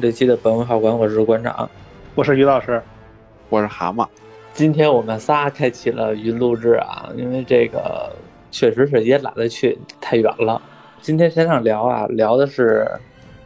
[0.00, 1.68] 这期的本文化馆，我是馆长，
[2.14, 2.80] 我是于老师，
[3.50, 4.08] 我是蛤蟆。
[4.54, 8.10] 今天我们仨开启了云录制啊，因为这个
[8.50, 10.60] 确实是也懒得去太远了。
[11.02, 12.90] 今天先上聊啊，聊的是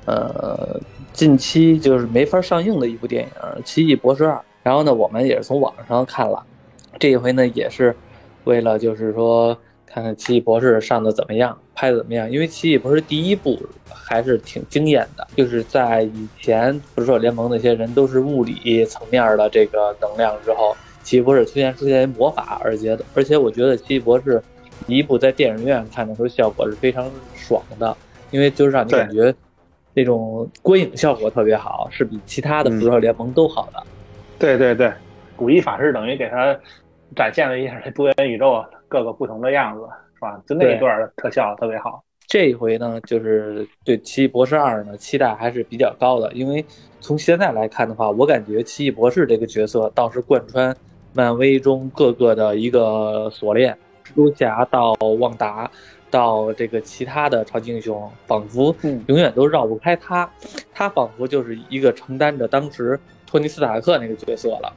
[0.05, 0.81] 呃
[1.13, 3.31] 近期就是没法上映的一部电影
[3.65, 4.35] 《奇异博士二》。
[4.63, 6.41] 然后呢，我们也是从网上看了，
[7.01, 7.97] 这一回呢也是
[8.45, 9.59] 为了就是说
[9.95, 12.29] 看看奇异博士上的怎么样，拍的怎么样。
[12.29, 13.57] 因为奇异博士第一部
[13.89, 24.43] 还是挺惊艳的，就是在以前不是说联盟那些人都是物理层面的这个能量之后，奇异博士突然出现魔法，而且而且我觉得奇异博士
[24.85, 27.97] 第一部在电影院看的时候效果是非常爽的，
[28.33, 29.33] 因为就是让你感觉
[29.95, 33.81] 那种观影效果特别好，是比其他的复仇者联盟都好的。
[34.41, 34.93] 对对对，
[35.37, 36.53] 古一法师等于给他
[37.15, 39.83] 展现了一下这多元宇宙各个不同的样子，
[40.15, 40.41] 是吧？
[40.47, 42.03] 就那一段特效特别好。
[42.27, 46.65] 这一回呢，就是对《奇异博士二》呢期待还是比较高的，因为
[47.01, 50.75] 从现在来看的话，我感觉奇异博士这个角色倒是贯穿
[51.13, 55.71] 漫威中各个的一个锁链，蜘蛛侠到旺达
[56.11, 58.75] 到这个其他的超级英雄，仿佛
[59.07, 60.29] 永远都绕不开他，
[60.73, 62.99] 他仿佛就是一个承担着当时。
[63.27, 64.73] 托尼斯塔克那个角色了，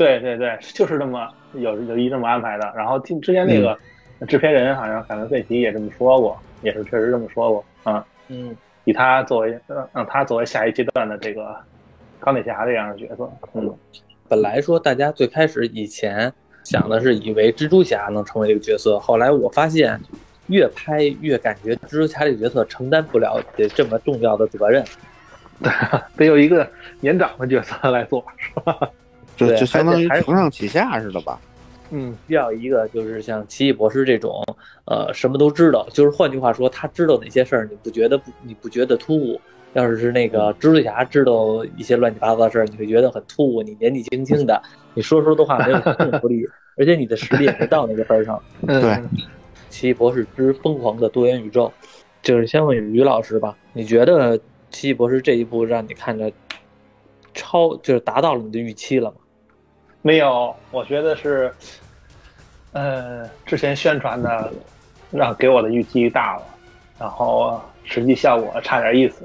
[0.00, 2.72] 对对对，就是这么有有意这么安排的。
[2.74, 3.78] 然后听之前那个
[4.26, 8.02] 制片人好像凯文费奇也这么说过，也是确实这么说过啊。
[8.28, 9.60] 嗯，以他作为
[9.92, 11.54] 让他作为下一阶段的这个
[12.18, 13.30] 钢铁侠这样的角色。
[13.52, 13.70] 嗯，
[14.26, 16.32] 本来说大家最开始以前
[16.64, 20.00] 想的是以为蜘蛛侠能成为这个角色，后来我发现
[20.46, 23.38] 越拍越感觉蜘蛛侠这个角色承担不了
[23.74, 24.82] 这么重要的责任。
[25.62, 25.70] 对，
[26.16, 26.66] 得有一个
[27.00, 28.90] 年长的角色来做，是吧？
[29.36, 31.40] 就就相当于承上启下似的吧。
[31.90, 34.44] 嗯，需要一个就是像奇异博士这种，
[34.84, 35.86] 呃，什么都知道。
[35.92, 38.30] 就是换句话说，他知道哪些事儿，你不觉得不？
[38.42, 39.40] 你不觉得突兀？
[39.72, 43.62] 要是是那个蜘蛛侠知道一些乱七八糟的事儿，你会觉得很突兀。
[43.62, 44.60] 你年纪轻轻的，
[44.94, 46.44] 你说出的话没有说服力，
[46.76, 48.40] 而且你的实力也没到那个份儿上。
[48.66, 49.02] 对，
[49.68, 51.72] 奇异博士之疯狂的多元宇宙，
[52.22, 54.38] 就是先问于老师吧，你觉得？
[54.72, 56.30] 奇异博士这一部让你看着
[57.34, 59.16] 超，就是达到了你的预期了吗？
[60.02, 61.52] 没有，我觉得是，
[62.72, 64.52] 呃，之前宣传的
[65.10, 66.42] 让给我的预期大了，
[66.98, 69.24] 然后实际效果差点意思，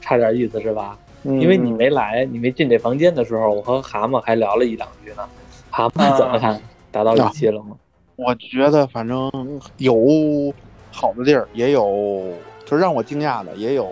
[0.00, 0.96] 差点意思是吧？
[1.22, 5.28] 因为你没来，你没进这房间的时候，我和蛤蟆还聊了一两句呢。
[5.70, 6.60] 蛤蟆怎么看？
[6.90, 7.76] 达到预期了吗？
[8.16, 9.30] 我觉得反正
[9.78, 10.52] 有
[10.90, 12.32] 好的地儿，也有
[12.66, 13.90] 就让我惊讶的，也有。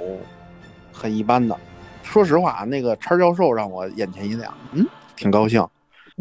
[0.93, 1.57] 很一般的，
[2.03, 4.85] 说实话，那个叉教授让我眼前一亮，嗯，
[5.17, 5.67] 挺高兴。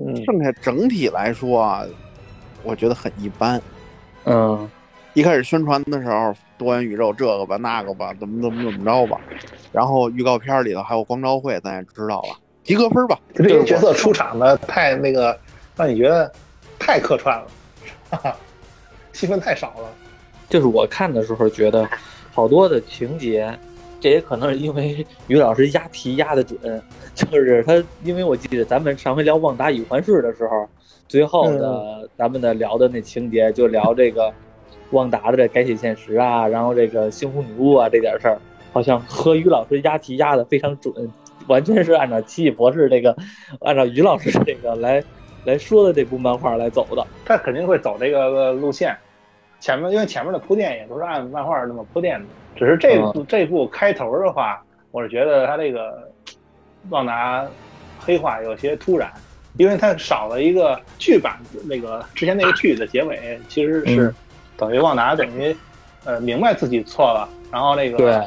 [0.05, 1.85] 嗯，剩下整体来说啊，
[2.63, 3.61] 我觉得很一般。
[4.25, 4.69] 嗯，
[5.13, 9.19] 一开始宣传的时候，多元宇宙这个吧，那个吧，怎么怎么怎么着吧。
[9.71, 13.19] 然后预告片里头还有光照会，咱也知道了，及格分吧。
[13.33, 15.37] 这个角色出场的太那个，
[15.75, 16.31] 让你觉得
[16.77, 17.47] 太客串了，
[18.11, 18.35] 哈哈，
[19.13, 19.89] 戏份太少了。
[20.49, 21.87] 就是我看的时候觉得，
[22.31, 23.57] 好多的情节。
[23.99, 26.57] 这也可能是因为于老师押题押的准，
[27.13, 30.67] 就是他，因为我记得咱们上回聊《旺达与幻视》的时候，
[31.07, 34.31] 最后的咱们的聊的那情节就聊这个
[34.91, 38.39] 旺达的这改写现实啊，然后这个猩红女巫啊这点事儿，
[38.71, 40.93] 好像和于老师押题押的非常准，
[41.47, 43.15] 完全是按照奇异博士这个，
[43.61, 45.03] 按照于老师这个来
[45.43, 47.05] 来说的这部漫画来走的。
[47.25, 48.95] 他肯定会走这个路线，
[49.59, 52.25] 前面因为前面的铺垫也都是按漫画那么铺垫的。
[52.59, 54.61] 只是这部这部开头的话，
[54.91, 56.11] 我是觉得他这个
[56.89, 57.47] 旺达
[57.97, 59.09] 黑化有些突然，
[59.55, 64.13] 因为他少了一个剧版那个之前那个剧的结尾，其实是
[64.57, 65.55] 等于旺达等于
[66.03, 68.21] 呃明白自己错了，然后那个对。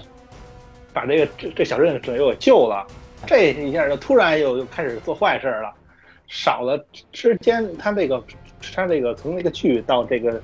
[0.94, 2.86] 把这个这这小镇者又给救了，
[3.26, 5.72] 这一下就突然又又开始做坏事了，
[6.26, 8.22] 少了之间他这个
[8.74, 10.40] 他这个从那个剧到这个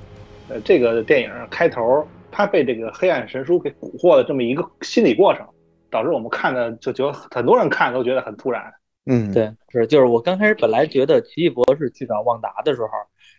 [0.49, 2.07] 呃这个电影开头。
[2.31, 5.47] 他被这个黑暗神书给蛊惑的这么一个心理过程，
[5.91, 8.63] 导致我们看的就觉得很多人看都觉得很突然。
[9.11, 12.89] 嗯，对，是就是我刚开始本来觉得奇异博士去找旺达的时候，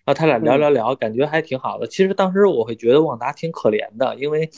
[0.03, 1.85] 然后他俩聊聊聊，感觉还挺好的。
[1.85, 4.49] 其实当时我会觉得旺达挺可怜的，因为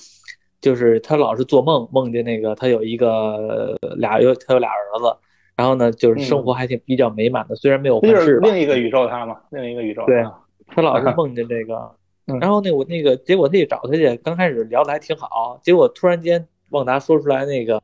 [0.62, 5.18] 就是他老是做梦，梦见那个他有一个俩有他有俩儿子，
[5.58, 8.38] 然后呢就是生活还挺比较美满的，虽然没有幻视。
[8.38, 10.06] 另一个宇宙他嘛，另一个宇宙。
[10.06, 10.24] 对，
[10.68, 11.92] 他老是梦见这个。
[12.40, 17.82] 然后那我那个结果他去找他去，刚开始聊的还挺好，结果突然间旺达说出来那个，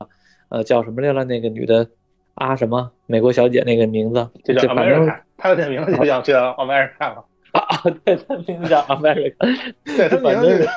[0.49, 1.23] 呃，叫什么来了？
[1.23, 1.88] 那个女的
[2.35, 9.35] 啊什么美国小姐那个名字，就叫 America，她的名字就叫叫 America 了啊，对，她名字叫 America，
[9.85, 10.67] 对，她名字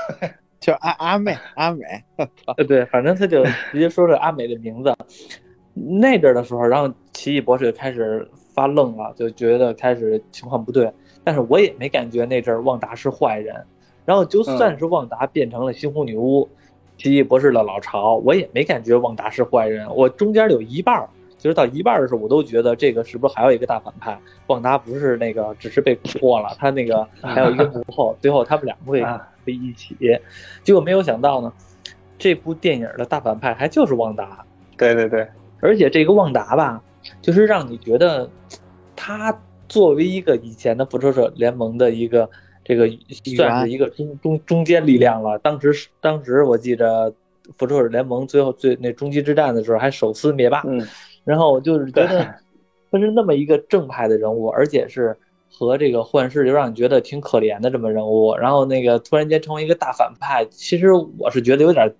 [0.58, 1.84] 叫阿阿美阿美，
[2.68, 4.94] 对，反正他就直接说了阿美的名字，
[5.74, 10.92] 那阵儿的时候，然后奇异博士就开始发愣了，就觉得开始情况不对。
[11.24, 13.54] 但是我也没感觉那阵儿旺达是坏人。
[14.04, 16.48] 然后就算是旺达变成了猩红女巫，
[16.96, 19.88] 奇异博士的老巢，我也没感觉旺达是坏人。
[19.94, 21.08] 我中间有一半儿，
[21.38, 24.18] 就是到一半儿的时候，我都觉得这个是不是还有一个大反派？
[24.48, 29.04] 旺达不是那个，只是被蛊惑了，他那个还有一个幕后，最后他们两个会
[29.44, 29.96] 会一起。
[30.64, 31.52] 结果没有想到呢，
[32.18, 34.44] 这部电影的大反派还就是旺达。
[34.76, 35.28] 对对对。
[35.60, 36.82] 而且这个旺达吧，
[37.22, 38.28] 就是让你觉得，
[38.96, 39.38] 他
[39.70, 42.28] 作为一个以前的复仇者联盟的一个
[42.62, 42.86] 这个
[43.36, 45.38] 算是一个中中中坚力量了。
[45.38, 47.10] 当时当时我记着
[47.56, 50.86] 复仇者联盟最后最那终极之战的时候还手撕灭霸，嗯，
[51.24, 52.34] 然后我就是觉得
[52.92, 55.16] 他是那么一个正派的人物，而且是
[55.50, 61.90] 和这个幻视就让你觉得挺可怜的这么人物，然后那个突然间成为一个大反派，其实我是觉得有点。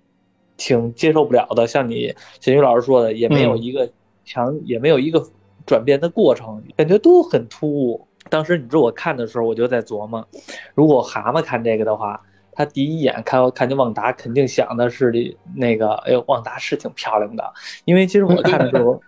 [0.62, 3.90] 挺接受不了的，像你小鱼老师说的，也没有一个
[4.26, 5.26] 强，也没有一个
[5.70, 8.04] 转变的过程，感觉都很突兀。
[8.28, 10.26] 当时你知道我看的时候，我就在琢磨，
[10.74, 12.20] 如果蛤蟆看这个的话，
[12.50, 15.12] 他第一眼看看见旺达，肯定想的是
[15.54, 17.52] 那个，哎呦，旺达是挺漂亮的。
[17.84, 19.00] 因为其实我看的时候，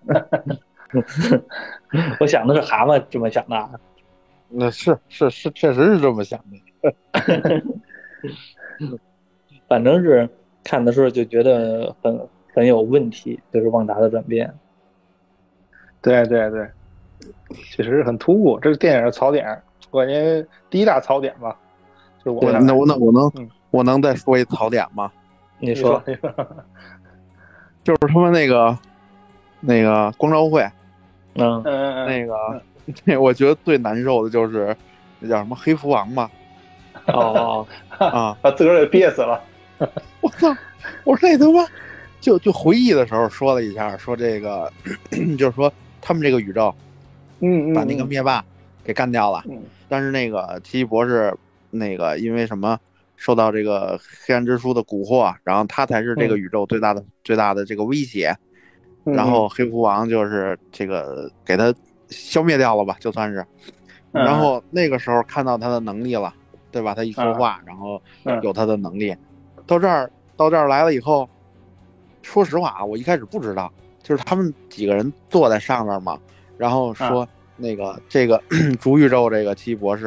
[2.20, 3.80] 我想的是蛤蟆这么想的。
[4.48, 6.94] 那是是是，确实是这么想的。
[9.66, 10.28] 反正是。
[10.64, 14.48] 看的时候就觉得很很有问题，就是旺达的转变。
[16.02, 16.68] 对对对，
[17.70, 18.58] 确实是很突兀。
[18.60, 19.46] 这是电影的槽点，
[19.90, 21.56] 我感觉第一大槽点吧。
[22.24, 25.10] 就是我那我那我能我能再说一槽点吗？
[25.58, 26.02] 你说，
[27.84, 28.76] 就是他们那个
[29.60, 30.62] 那个光照会，
[31.34, 32.62] 嗯嗯那个
[33.04, 34.76] 那我觉得最难受的就是
[35.20, 36.28] 那叫什么黑蝠王嘛。
[37.06, 37.66] 哦
[37.98, 39.42] 啊，把自个儿给憋死了。
[40.20, 40.54] 我操！
[41.02, 41.66] 我说这他妈，
[42.20, 44.70] 就就回忆的时候说了一下，说这个
[45.36, 45.72] 就是说
[46.02, 46.74] 他们这个宇宙，
[47.40, 48.44] 嗯，把那个灭霸
[48.84, 49.42] 给干掉了。
[49.48, 51.34] 嗯，但是那个奇异博士，
[51.70, 52.78] 那个因为什么
[53.16, 58.36] 受到这个黑暗之书的蛊惑，然后他才是这个宇宙最大的最大的这个威胁。
[59.04, 61.74] 然后黑蝠王就是这个给他
[62.08, 63.44] 消灭掉了吧，就算是。
[64.12, 66.32] 然后那个时候看到他的能力了，
[66.70, 66.94] 对吧？
[66.94, 68.00] 他一说话，然后
[68.42, 69.12] 有他的能力。
[69.66, 71.28] 到这儿，到这儿来了以后，
[72.22, 73.72] 说实话啊，我一开始不知道，
[74.02, 76.18] 就是他们几个人坐在上面嘛，
[76.58, 77.26] 然后说
[77.56, 78.42] 那个这个
[78.80, 80.06] 主宇宙这个奇异博士，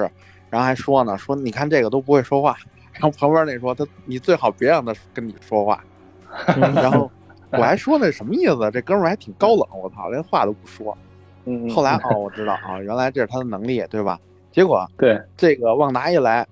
[0.50, 2.56] 然后还说呢，说你看这个都不会说话，
[2.94, 5.84] 然后旁边那说他你最好别让他跟你说话，
[6.58, 7.10] 然后
[7.52, 8.70] 我还说那什么意思？
[8.72, 10.98] 这哥们儿还挺高冷，我操，连话都不说。
[11.46, 14.20] 嗯，后来哦，我知道啊，原来这是他的能力，对吧？
[14.52, 16.46] 结果对这个旺达一来，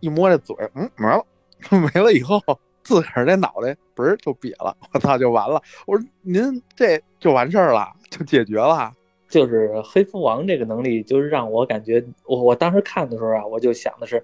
[0.00, 1.24] 一摸这嘴，嗯，没了。
[1.70, 2.40] 没了以后，
[2.90, 5.62] 自个儿那脑袋嘣儿就瘪了，我操，就完了。
[5.86, 8.92] 我说您这就完事儿了，就解决了。
[9.28, 14.20] 就是黑蝠王这个能力，就是让我感觉，我我当时看的时候啊，我就想的是，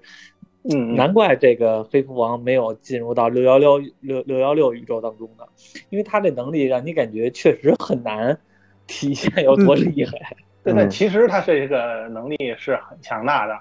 [0.69, 5.45] 嗯，难怪这个黑蝠王没有进入到六幺六六六幺六宇宙当中呢，
[5.89, 8.37] 因为他这能力让你感觉确实很难
[8.85, 10.35] 体现有多厉害。
[10.61, 13.57] 对，但其实他这个能力是很强大的。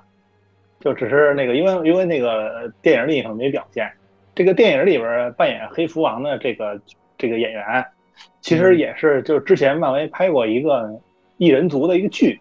[0.79, 3.91] 就只是那个，因为因为那个电影里可能没表现，
[4.37, 6.79] 这个电影里边扮演黑蝠王的这个
[7.17, 7.85] 这个演员，
[8.43, 10.89] 其实也是就是之前漫威拍过一个
[11.39, 12.39] 异人族的一个剧，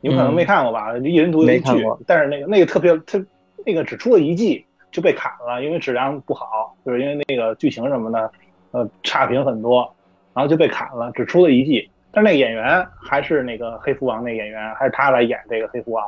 [0.00, 0.96] 你们可能没看过吧？
[0.98, 3.20] 异人族的一个剧，但是那个那个特别特
[3.66, 8.30] 那个只出了一季就被砍了，因为质量不好，就是因为那个剧情什么的
[8.70, 9.92] 呃差评很多，
[10.32, 11.90] 然后就被砍了，只出了一季。
[12.12, 16.06] 但是那个演员还是那个黑蝠王那个演员，还是他来演这个黑蝠王。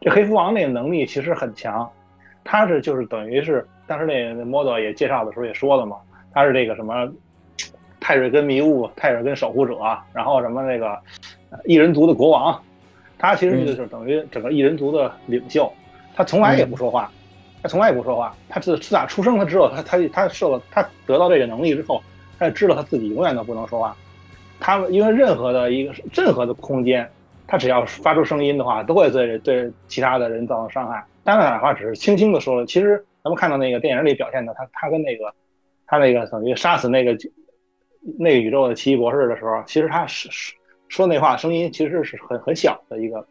[0.00, 1.90] 这黑蝠王那个能力其实很强，
[2.44, 5.96] 他是就是等于是当时那 model 也介绍的时候也说了嘛，
[6.32, 7.08] 他是这个什么
[8.00, 9.76] 泰瑞根迷雾、泰瑞根守护者，
[10.12, 10.98] 然后什么那个
[11.64, 12.60] 异人族的国王，
[13.18, 15.72] 他其实就是等于整个异人族的领袖，
[16.14, 17.10] 他从来也不说话，
[17.62, 22.02] 他从来也不说话，他自自打出生他知道他他他受了他得到这个能力之后，
[22.38, 23.96] 他就知道他自己永远都不能说话，
[24.60, 27.08] 他因为任何的一个任何的空间。
[27.48, 31.00] 他只要发出声音的话，都会对对其他的人造成伤害。
[31.22, 35.34] 当然，哪怕只是轻轻的说了，其实咱们看到那个电影里表现的，他他跟那个
[35.84, 37.18] 他那个等于杀死那个
[38.16, 40.28] 那个宇宙的奇异博士的时候，其实他是
[40.86, 43.26] 说那话声音其实是很很小的一个，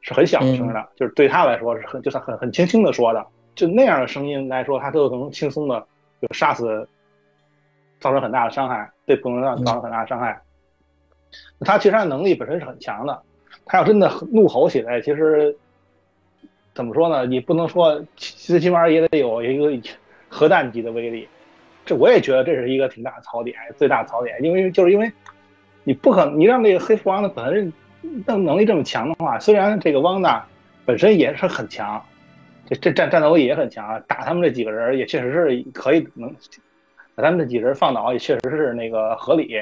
[0.00, 5.86] 是很小的声的，就是对他来说是很就是很很轻轻的说的，就那样的声音来说，他都能轻松的
[6.20, 6.88] 就杀死，
[8.00, 10.42] 造成很大的伤害，对不能让造成很大的伤害。
[11.60, 13.22] 他其实他能力本身是很强的。
[13.64, 15.56] 他要真的怒吼起来，其实
[16.74, 17.26] 怎么说呢？
[17.26, 19.88] 你不能说最起码也得有一个
[20.28, 21.28] 核弹级的威力。
[21.84, 24.36] 这我也觉得这是一个挺大的槽点，最大的槽点。
[24.42, 25.10] 因为就是因为
[25.82, 27.72] 你不可能你让这个黑蝠王的本身
[28.26, 30.46] 能能力这么强的话，虽然这个汪达
[30.84, 32.00] 本身也是很强，
[32.66, 36.32] 这这战战斗力也很强，打他们这几个人也确实是可以能
[37.14, 39.54] 把他们这几个人放倒，也确实是那个合理，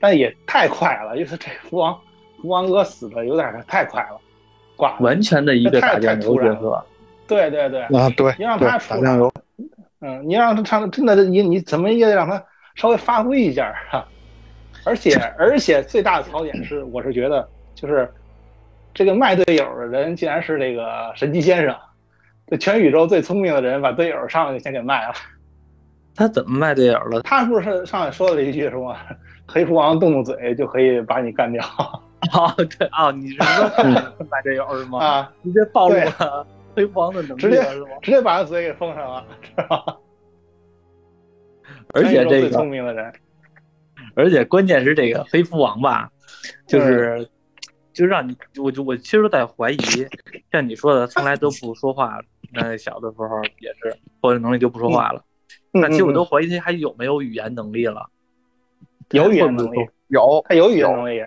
[0.00, 1.94] 但也太快了，就是这蝠 王
[2.40, 4.18] 蝠王哥死的有点太快了，
[4.76, 4.98] 挂。
[5.00, 6.84] 完全的一个打酱油角色。
[7.26, 9.34] 对对对啊，对，你让他出来打酱油，
[10.00, 12.40] 嗯，你让他唱，真的你你怎么也得让他
[12.76, 14.06] 稍微发挥一下哈、
[14.84, 18.08] 而且 而且最大的槽点是，我是觉得就是
[18.94, 21.74] 这个卖队友的人竟然是这个神奇先生，
[22.46, 25.14] 这全宇宙最聪明的人把队友上来就先给卖了。
[26.14, 27.22] 他怎么卖队友了？
[27.22, 28.96] 他不是上来说了一句什么
[29.48, 31.64] “黑蝠王动动嘴就可以把你干掉
[32.32, 34.98] 哦，对哦，你是说卖队友是”吗？
[35.04, 37.88] 啊，直接暴露了 黑蝠王的能力直接了是吗？
[38.02, 39.96] 直接把他嘴给封上了，是吧？
[41.94, 43.12] 而且这全宇宙最聪，明的人，
[44.14, 46.10] 而且关键是这个黑蝠王吧，
[46.66, 47.28] 就是。
[47.96, 49.78] 就让你，我就我其实在怀疑，
[50.52, 52.20] 像你说的，从来都不说话。
[52.52, 55.24] 那小的时候也是，或者能力就不说话了。
[55.72, 58.06] 嗯那其实我嗯都怀疑他还有没有语言能力了。
[59.12, 59.78] 有语言能力。
[60.08, 61.24] 有他有语言能力，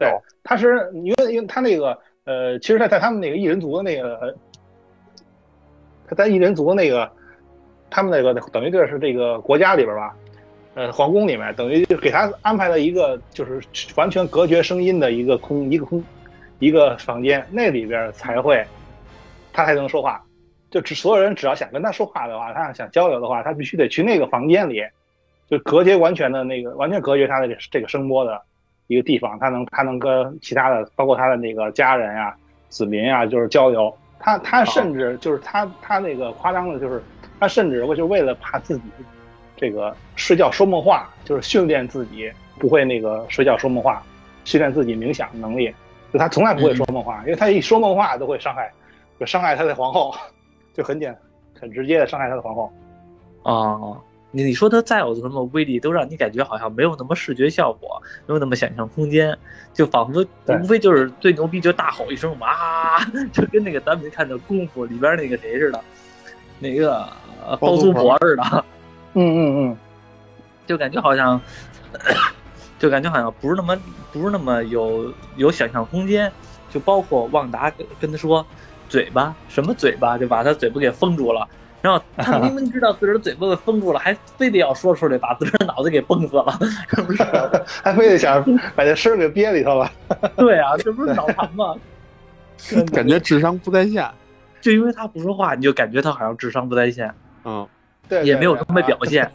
[0.00, 0.10] 对，
[0.42, 4.34] 他是因为因为他那个呃，其实他在他们那个异人族的那个，
[6.08, 7.08] 他在异人族那个，
[7.90, 10.16] 他们那个等于就是这个国家里边吧，
[10.74, 13.60] 呃，皇宫里面等于就给他安排了一个就是
[13.94, 16.02] 完全隔绝声音的一个空一个空
[16.60, 18.64] 一个房间，那里边才会
[19.52, 20.24] 他才能说话。
[20.70, 24.82] 就只所有人只要想跟他说话的话，他要想交流的话，他必须得去那个房间里，
[25.50, 28.40] 就隔绝完全的那个完全隔绝他的这个声波的
[28.90, 32.34] 一个地方，他能他能跟其他的包括他的那个家人啊、
[32.68, 33.96] 子民啊，就是交流。
[34.18, 37.00] 他他甚至就是他他那个夸张的，就是
[37.38, 38.82] 他甚至为就为了怕自己
[39.56, 44.02] 这个睡觉说梦话，就是训练自己不会那个睡觉说梦话，
[44.44, 45.72] 训练自己冥想能力。
[46.12, 48.68] 就他从来不会说梦话，因为他一说梦话都会伤害，
[49.20, 50.12] 就伤害他的皇后，
[50.74, 51.16] 就很简
[51.60, 52.72] 很直接的伤害他的皇后。
[53.44, 53.96] 哦，
[54.32, 59.36] 你你说他再有什么威力，都让你感觉好像没有那么视觉效果，没有那么想象空间，
[59.74, 60.24] 就仿佛
[60.62, 65.80] 无非就是最牛逼就大吼一声哇， 就跟那个咱们看的功夫里边那个谁似的，
[66.60, 67.08] 那个
[67.44, 68.64] 呃包租婆似的，
[69.14, 69.76] 嗯嗯嗯，
[70.66, 71.40] 就感觉好像，
[72.78, 73.76] 就感觉好像不是那么
[74.12, 76.30] 不是那么有有想象空间，
[76.70, 78.46] 就包括旺达跟跟他说
[78.88, 81.48] 嘴巴什么嘴巴，就把他嘴巴给封住了。
[81.82, 86.58] 然后他明明知道自个儿嘴巴给封住了，还非得要说出来，把自个儿脑袋给崩死了，
[86.88, 87.22] 是不是？
[87.82, 88.44] 还非得想
[88.74, 89.90] 把这声儿给憋里头了。
[90.36, 91.74] 对啊，这不是脑残吗？
[92.92, 94.06] 感觉智商不在线。
[94.60, 97.10] 就因为他不说话，你就感觉他好像智商不在线，
[97.44, 97.66] 嗯，
[98.06, 99.26] 对，也没有什么表现，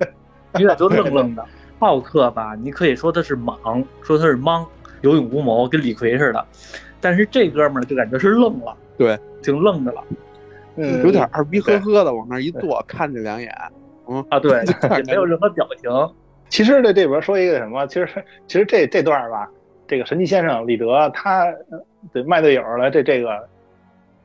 [0.60, 1.44] 永远都愣愣的。
[1.80, 3.58] 浩克吧，你可以说他是莽，
[4.04, 4.64] 说他是莽，
[5.02, 6.46] 有勇无谋，跟李逵似的。
[7.02, 10.04] 但是这哥们儿就感觉是愣了，对，挺愣的了
[10.76, 13.50] 嗯，有点二逼呵呵的往那儿一坐，看这两眼。
[14.08, 14.40] 嗯啊。
[14.40, 14.64] 对，
[14.98, 15.90] 也没有任何表情。
[16.50, 18.08] 其实这这边说一个什么，其实
[18.48, 19.50] 其实这这段吧，
[19.88, 21.82] 这个神奇先生李德他呃
[22.14, 23.48] 对卖队友了这这个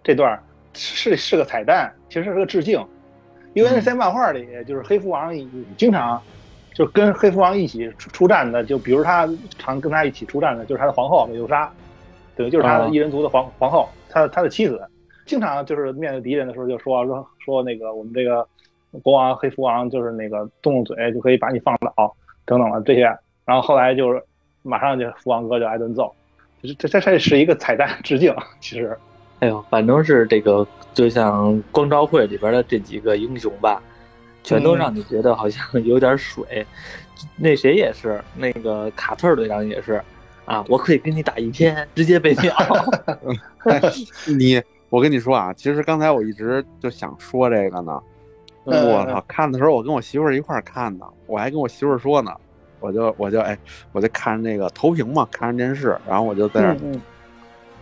[0.05, 0.39] 这段
[0.75, 2.85] 是是个彩蛋，其实是个致敬，
[3.55, 5.35] 因为在漫画里，就是黑蝠王
[5.77, 6.21] 经常
[6.75, 9.29] 就跟黑蝠王一起出出战的，就比如他
[9.59, 11.73] 常跟他一起出战的，就是他的皇后美杜莎，
[12.37, 14.81] 对，就是他的啊异人族的皇皇后，他他的妻子，
[15.31, 18.45] 经常就是面对敌人的时候就说说说那个我们这个
[19.01, 22.13] 国王黑蝠王就是那个动动嘴就可以把你放倒
[22.45, 23.03] 等等的这些，
[23.45, 24.21] 然后后来就是
[24.63, 26.13] 马上就蝠王哥就挨顿揍，
[26.61, 28.99] 这这这这是一个彩蛋致敬，其实
[29.39, 33.81] 哎呦，反正是这个，就像光照会里边的这几个英雄吧，
[34.43, 36.67] 全都让你觉得好像有点水。
[37.37, 40.03] 那谁也是，那个卡特队长也是，
[40.45, 42.53] 啊，我可以跟你打一天，直接被秒。
[44.37, 44.61] 你，
[44.91, 47.99] 我跟你说啊，其实刚才我一直就想说这个呢。
[48.67, 52.31] 嗯我操，看的时候我跟我媳妇儿一块儿看的，我还跟我媳妇儿说呢，
[52.79, 53.57] 我就我就哎，
[53.93, 57.01] 我就看那个投屏嘛，看着电视，然后我就在那儿，嗯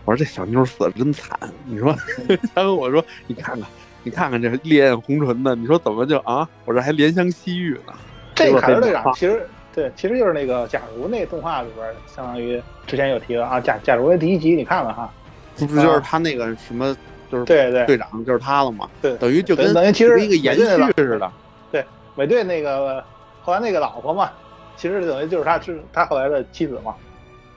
[0.05, 1.37] 我说这小妞死的真惨，
[1.67, 1.95] 你说，
[2.55, 3.69] 然后我说你看看，
[4.05, 6.49] 你看看这烈焰红唇的，你说怎么就啊？
[6.65, 7.93] 我这还怜香惜玉呢。
[8.35, 15.27] 这个卡特队长其实对，其实就是那个假如那动画里边，相当于之前有提了啊，假假如那第一集你看了哈，这
[15.67, 16.97] 不就是他那个什么，
[17.31, 18.88] 就是对对队长就是他了嘛？
[19.03, 21.31] 对，等于就跟等于其实跟一个延续似的。
[21.71, 21.85] 对
[22.15, 23.05] 美队那个
[23.43, 24.31] 后来那个老婆嘛，
[24.77, 26.95] 其实等于就是他是他后来的妻子嘛，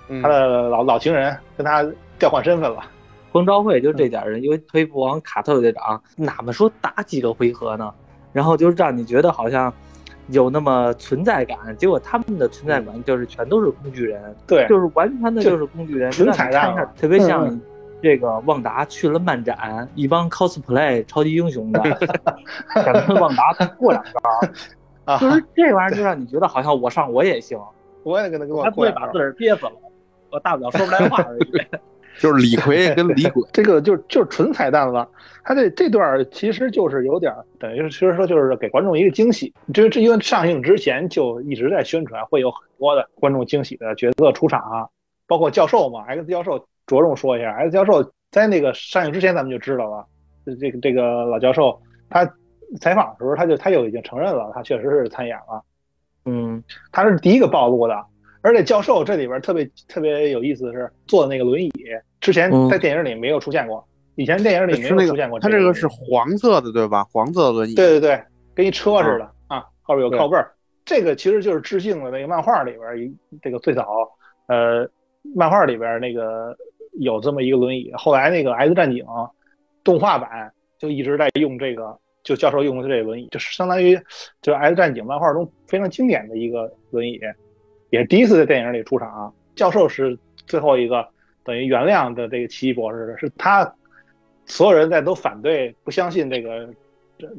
[0.08, 1.86] 嗯他的老老情人跟他
[2.20, 2.82] 调换身份了。
[3.32, 7.94] 光昭会就这点人，因为推不王卡特队长哪么说打几个回合呢？
[8.34, 9.74] 然后就让你觉得好像
[10.28, 17.62] 有那么存在感，结果他们的存在感就是全都是工具人，对，就是完全的就是工具人，纯让你彩蛋了看一下，特别像嗯
[18.02, 21.82] 这个旺达去了漫展，一帮 cosplay 超级英雄的，
[22.76, 27.60] 想跟旺达过两招，啊，就是这玩意儿就让你觉得好像我上我也行，
[28.04, 29.74] 我也跟他跟我过两招会把自个儿憋死了，
[30.32, 31.44] 我大不了说不来话而已。
[32.20, 35.08] 就是李逵跟李鬼， 这个就就是纯彩蛋了。
[35.46, 39.52] 他这这段其实就是有点等于是，其实说就是给观众一个惊喜。
[39.74, 44.86] 这这因为上映之前就一直在宣传，会有很多的观众惊喜的角色出场啊，
[45.26, 46.68] 包括教授嘛，X 教授
[47.00, 50.06] 着重说一下，S 教授在那个上映之前咱们就知道了，
[50.60, 51.80] 这个这个老教授
[52.10, 52.26] 他
[52.80, 55.64] 采访的时候他就他就已经承认了，他确实是参演了。
[56.26, 58.06] 嗯他是第一个暴露的。
[58.44, 61.72] 而且教授这里边特别特别有意思的是坐的那个轮椅，
[62.20, 67.06] 之前嗯在电影里没有出现过，以前电影里没有出现过个，他这个是黄色的对吧？
[67.12, 68.24] 黄色的轮椅，对对对，
[68.56, 70.52] 跟一车似的啊，后边有靠背儿。
[70.84, 73.88] 这个其实就是致敬了那个漫画里边一这个最早
[74.48, 74.90] 呃
[75.36, 76.58] 漫画里边那个
[76.92, 79.04] 有这么一个轮椅，后来那个《X 战警》
[79.84, 83.96] 动画版就一直在用这个，就教授用的这个轮椅，就是相当于
[84.42, 87.20] 就是《X 战警》漫画中非常经典的一个轮椅，
[87.90, 89.34] 也是第一次在电影里出场。
[89.56, 91.08] 教授是最后一个
[91.44, 93.70] 等于原谅的这个奇异博士，是他
[94.46, 96.68] 所有人在都反对不相信这个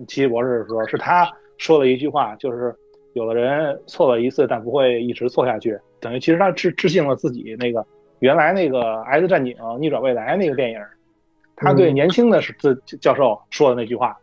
[0.07, 2.75] 奇异博士的时候，是他说了一句话，就是
[3.15, 5.79] 有的人错了一次，但不会一直错下去。
[6.01, 7.85] 等于其实他致致敬了自己那个
[8.23, 10.79] 原来那个《X 战警：逆转未来》那个电影，
[11.57, 11.95] 他对嗯。
[11.95, 14.17] 年轻的是自教授说的那句话，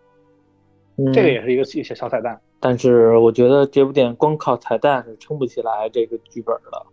[0.95, 2.39] 嗯，这个也是一个小小彩蛋。
[2.61, 6.85] 但是我觉得这部电影光靠彩蛋是撑不起来这个剧本的，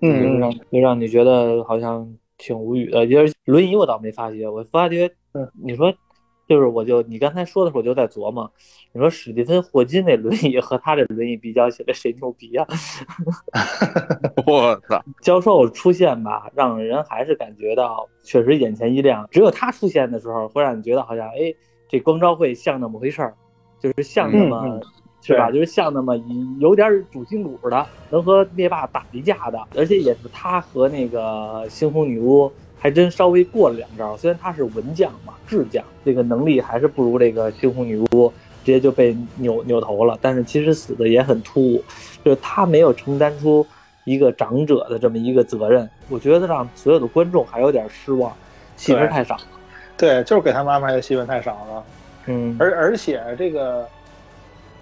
[0.00, 3.06] 嗯就让就让你觉得好像挺无语的。
[3.06, 5.94] 就是轮椅我倒没发觉，我发觉，嗯，你说
[6.50, 8.50] 就是我就你刚才说的时候我就在琢磨，
[8.92, 12.66] 你说史蒂芬霍金那轮椅和他这轮椅比较起来谁牛逼啊？
[14.44, 15.00] 我操！
[15.22, 19.28] 教授出现吧，让人还是感觉到确实眼前一亮。
[19.30, 21.54] 只有他出现的时候，会让你觉得好像，哎，
[21.88, 23.32] 这光照会像那么回事儿，
[23.78, 24.80] 就是像那么，
[25.22, 25.52] 是吧？
[25.52, 26.16] 就是像那么
[26.58, 34.16] 有点主心骨的，能和灭霸打一架的，而且也是他和那个猩红女巫还真稍微过了两招。
[34.16, 38.32] 虽然他是文将嘛，智将，这个能力还是不如这个猩红女巫。
[38.62, 41.82] 直接就被扭扭头了，但是其实死的也很突兀，
[42.22, 43.66] 就是他没有承担出
[44.04, 48.30] 一个长者的这么一个责任，我觉得让所有的观众还有点失望，
[48.76, 49.34] 戏份太少。
[49.96, 51.84] 对，就是给他们安排的戏份太少了，
[52.26, 53.88] 嗯，而而且这个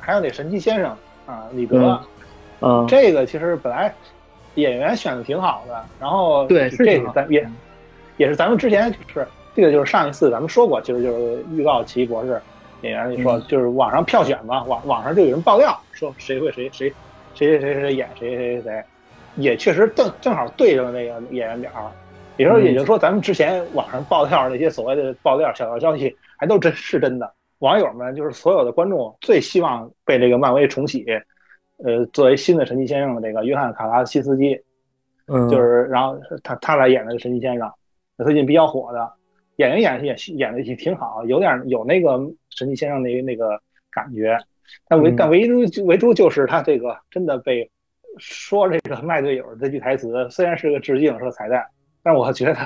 [0.00, 0.90] 还有那神奇先生
[1.24, 3.94] 啊，李德，嗯嗯，这个其实本来
[4.56, 7.48] 演员选的挺好的，然后对是挺好是咱也
[8.18, 12.38] 也是咱们之前就是这个就是上一次咱们说过，其实就是预告奇异博士
[12.83, 13.42] 演员里说，嗯。
[13.48, 16.92] 就是网上票选嘛，网网上就有人爆料说谁会谁谁
[17.35, 18.85] 谁谁谁谁演谁谁谁谁，
[19.37, 21.70] 也确实正正好对上了那个演员表，
[22.37, 27.33] 也就也就是说咱们之前网上爆料那些所谓的爆料小道消息还都真是真的。
[27.61, 31.04] 网友们就是所有的观众最希望被这个漫威重启，
[31.85, 34.57] 呃，作为新的神奇先生的这个约翰卡拉西斯基，
[35.26, 37.68] 嗯，就是然后他他来演的神奇先生，
[38.24, 39.12] 最近比较火的
[39.57, 42.18] 演员演演演的也挺好，有点有那个
[42.50, 44.37] 神奇先生那个那个感觉，
[44.88, 45.16] 但唯嗯。
[45.16, 47.68] 但唯独唯独就是他这个真的被
[48.18, 51.64] 说这个卖队友这句台词，虽然是个致敬是个彩蛋，
[52.02, 52.57] 但我觉得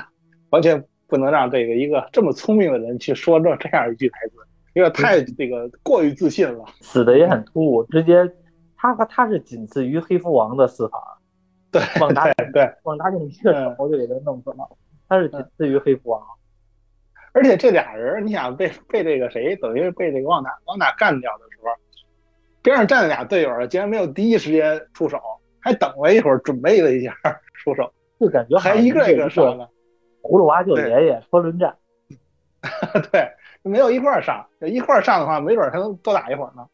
[0.50, 4.34] 完全不能让这个一个这么聪明的人去说这这样一句台词，
[4.74, 6.64] 有点太这个过于自信了。
[6.80, 8.14] 死的也很突兀，直接
[8.76, 11.18] 他和他是仅次于黑蝠王的死法，
[11.70, 14.68] 对，旺达对对，旺达用一个手就给他弄死了，
[15.12, 16.22] 他是仅次于黑蝠王。
[17.35, 21.70] 而且这俩人，你想被被这个谁，等于是被这个旺达旺达干掉的时候，
[22.62, 25.20] 边上站着俩队友，竟然没有第一时间出手，
[25.61, 27.14] 还等了一会儿，准备了一下
[27.55, 29.68] 出手， 就感觉还一个一个是上呢。
[30.22, 31.77] 葫芦娃救爷爷车轮战，
[33.12, 33.29] 对，
[33.62, 36.66] 没有一块儿上，一块儿上的话，没准还能多打一会儿呢。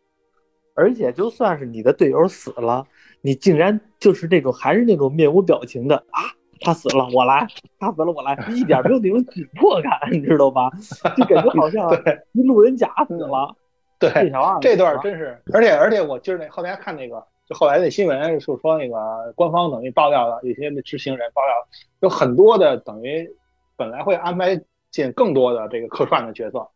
[0.74, 2.86] 而且就算是你的队友死了，
[3.20, 6.22] 你竟然就是那种还是那种面无表情的啊，
[6.60, 7.46] 他死了我来，
[7.78, 10.70] 他死了我来，一点没有那种紧迫感，你知道吧？
[11.16, 13.54] 就感觉好像 对一路人甲死了，
[13.98, 21.54] 这对，这段真是，而且而且我今儿那后来看那个，就后来那新闻就说那个官方等于爆料了，有些那知情人爆料，
[22.00, 23.28] 有很多的等于
[23.76, 26.66] 本来会安排进更多的这个客串的角色，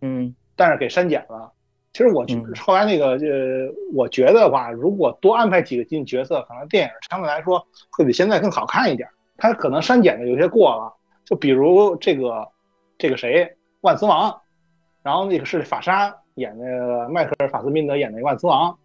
[0.00, 1.50] 嗯但是给删减了。
[1.92, 2.26] 其实我
[2.60, 9.08] 后来那个呃，我觉得话，如果多安排几个进角色，可能电影相对来说会比现在更好看一点。
[9.36, 10.92] 它可能删减的有些过了，
[11.24, 12.48] 就比如这个
[12.96, 14.40] 这个谁万磁王，
[15.02, 18.76] 然后那个是法莎演那个迈克尔法斯宾德演那万磁王，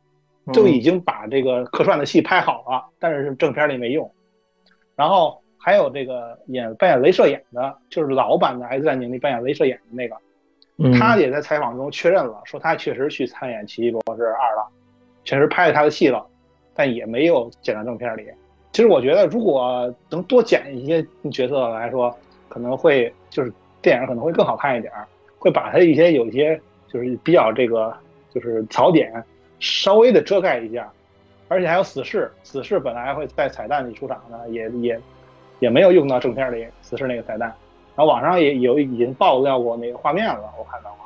[0.52, 4.12] 就已经把这个客串的戏拍好了，但是正片里没用。
[4.96, 10.18] 然后还有这个演扮演镭射眼的，就是老版的《X 战警》里扮演镭射眼的那个，
[10.78, 14.68] 嗯他也在采访中确认了，说他确实去参演《奇异博士二》了，
[15.24, 16.26] 确实拍了他的戏了，
[16.74, 18.28] 但也没有剪到正片里。
[18.72, 22.16] 其实我觉得，如果能多剪一些角色来说，
[22.48, 23.52] 可能会就是
[23.82, 27.94] 电影可能会更好看一点儿，会把他一些有一些就是比较这个
[28.34, 29.12] 就是槽点
[29.60, 30.92] 稍微的遮盖一下。
[31.52, 35.02] 而且还有死侍，死侍本来会在彩蛋里出场的，也也
[35.58, 37.52] 也没有用到正片里死侍那个彩蛋。
[37.96, 40.98] 然后网上也有已经爆料过那个画面了，我看到了。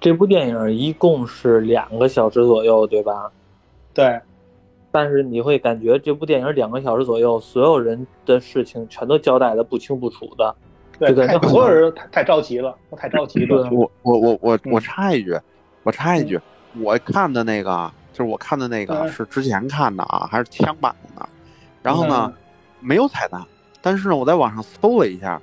[0.00, 3.30] 这部电影一共是两个小时左右，对吧？
[3.94, 4.20] 对，
[4.94, 10.54] 但是你会感觉这部电影两个小时左右，所有人的事情全都交代的不清不楚的。
[11.00, 13.68] 对，这个就很太所有人太太着急了，都太着急了。
[13.72, 15.36] 我我我我嗯我插一句，
[15.82, 16.38] 我插一句，
[16.80, 21.28] 我看的那个就是我看的那个嗯是之前看的啊，还是枪版的呢？
[21.82, 22.34] 然后呢，嗯
[22.78, 23.44] 没有彩蛋，
[23.82, 25.42] 但是呢，我在网上搜了一下，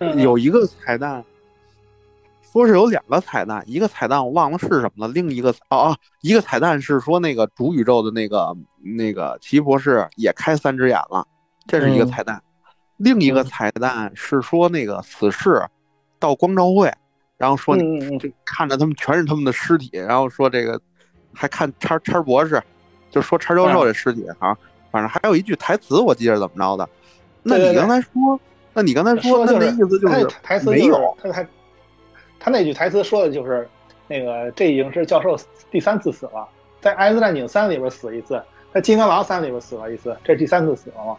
[0.00, 1.24] 嗯有一个彩蛋，
[2.52, 8.56] 说是有两个彩蛋，一个彩蛋我忘了是什么了，另一个哦哦，一个彩蛋是说那个主宇宙的那个
[8.96, 11.24] 那个奇异博士也开三只眼了，
[11.66, 12.08] 这是一个嗯。
[12.08, 12.42] 彩蛋。
[12.96, 13.44] 另一个嗯。
[13.44, 15.62] 彩蛋是说那个死侍
[16.18, 16.92] 到光照会，
[17.38, 18.18] 然后说嗯嗯嗯。
[18.18, 20.80] 就看着他们全是他们的尸体，然后说这个
[21.32, 22.60] 还看叉叉博士，
[23.10, 23.72] 就说叉教嗯。
[23.72, 24.56] 授这尸体哈、
[24.90, 26.88] 反正还有一句台词我记得怎么着的。
[27.44, 28.40] 那你刚才说，
[28.74, 31.46] 那你刚才说，那说就是那意思就是台词没有，他他
[32.40, 33.68] 他那句台词说的就是
[34.08, 35.38] 那个这已经是教授
[35.70, 36.48] 第三次死了，
[36.80, 41.16] 在《X 战警三》里边死一次，在《金刚狼三》里边死了一次，这是第三次死了吗？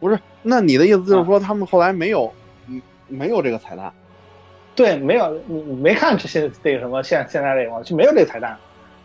[0.00, 0.18] 不是？
[0.42, 2.30] 那你的意思啊就是说他们后来没有，
[2.66, 3.92] 嗯，没有这个彩蛋？
[4.74, 7.82] 对，没有你你没看这现这个什么现现在这个吗？
[7.82, 8.56] 就没有这个彩蛋，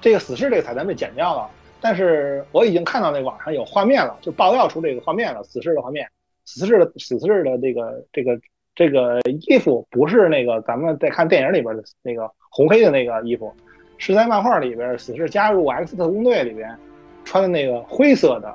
[0.02, 1.50] 这个死侍这个彩蛋被剪掉了。
[1.82, 6.08] 但是我已经看到那网上有画面了，就爆料出这个画面了，死侍的画面，
[6.46, 8.40] 死侍的死侍的这个这个
[8.76, 13.54] 这个衣服不是那个咱们在看电影里边的那个红黑的那个衣服，
[13.98, 16.76] 是在漫画里边死侍加入 X 特工队里边
[17.24, 18.54] 穿的那个灰色的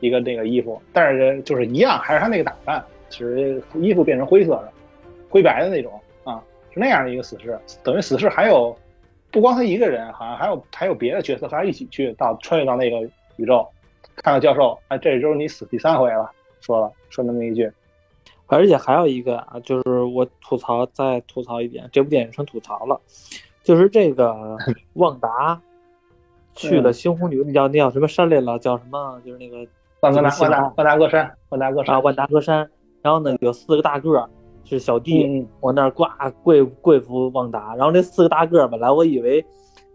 [0.00, 4.72] 一个那个衣服，但是就是一样，还是他那个打扮，只是衣服变成灰色的，
[5.28, 5.92] 灰白的那种
[6.24, 8.76] 啊，是那样的一个死侍，等于死侍还有
[9.30, 12.98] 不光他一个人，好像还有还有别的角色和他一起去到穿越到那个
[13.36, 13.66] 宇宙，
[14.16, 16.30] 看到教授，哎，这就是你死第三回了，
[16.60, 17.70] 说了说那么一句，
[18.46, 23.00] 而且还有一个啊，就是我吐槽再吐槽一点，这部电影成吐槽了，
[23.62, 24.56] 就是这个
[24.94, 25.60] 旺达
[26.54, 28.58] 去了猩红女，那叫那叫什么山来了？
[28.58, 29.20] 叫什么？
[29.24, 29.66] 就是那个
[30.00, 32.70] 万达这个万达万达格山，万达格山啊，万达格山。
[33.02, 34.28] 然后呢，有四个大个儿
[34.64, 37.74] 是小弟，往那儿挂跪跪服旺达。
[37.74, 39.44] 然后那四个大个儿本来我以为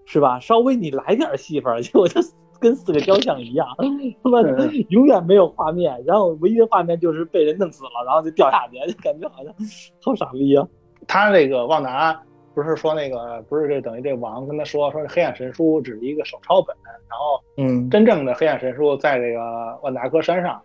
[0.05, 2.21] 是吧，稍微你来点戏份儿，结果就
[2.59, 3.67] 跟四个雕像一样，
[4.23, 4.41] 他妈
[4.89, 6.01] 永远没有画面。
[6.05, 9.53] 然后唯一的画面就是被人弄死了，然后就掉下去，就 感觉好像
[10.01, 10.67] 好傻逼啊。
[11.07, 12.21] 他这个旺达
[12.53, 16.75] 不是说那个不是这等于这网上跟他说说黑暗神书只是一个手抄本，
[17.09, 20.61] 然后嗯真正的黑暗神书在这个万达哥山上。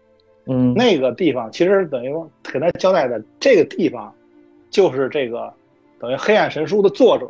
[0.46, 4.14] 嗯，那个地方其实等于给他交代的这个地方，
[4.68, 5.50] 就是这个
[5.98, 7.26] 等于黑暗神书的作者，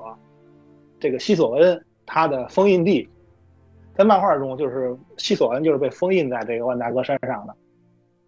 [0.98, 3.08] 这个西索恩他的封印地，
[3.96, 7.54] 在漫画中就是西索恩就是被封印在这个万达哥身上的，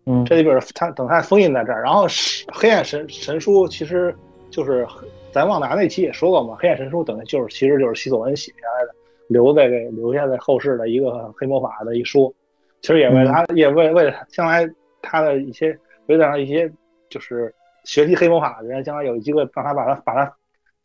[0.06, 4.14] 嗯这里边他等他封印在这儿，然后是黑暗神神书其实
[4.50, 4.86] 就是
[5.32, 8.94] 咱旺达那期也说过嘛，黑暗神书等于就是其实就是西索恩写下来的，
[9.28, 12.34] 留在给留下在后世的一个黑魔法的一书。
[12.82, 14.68] 其实也为了他，也为为了将来
[15.02, 15.76] 他的一些，
[16.06, 16.70] 为了让一些
[17.08, 17.52] 就是
[17.84, 20.32] 学习黑魔法的人，将来有机会让他把他把他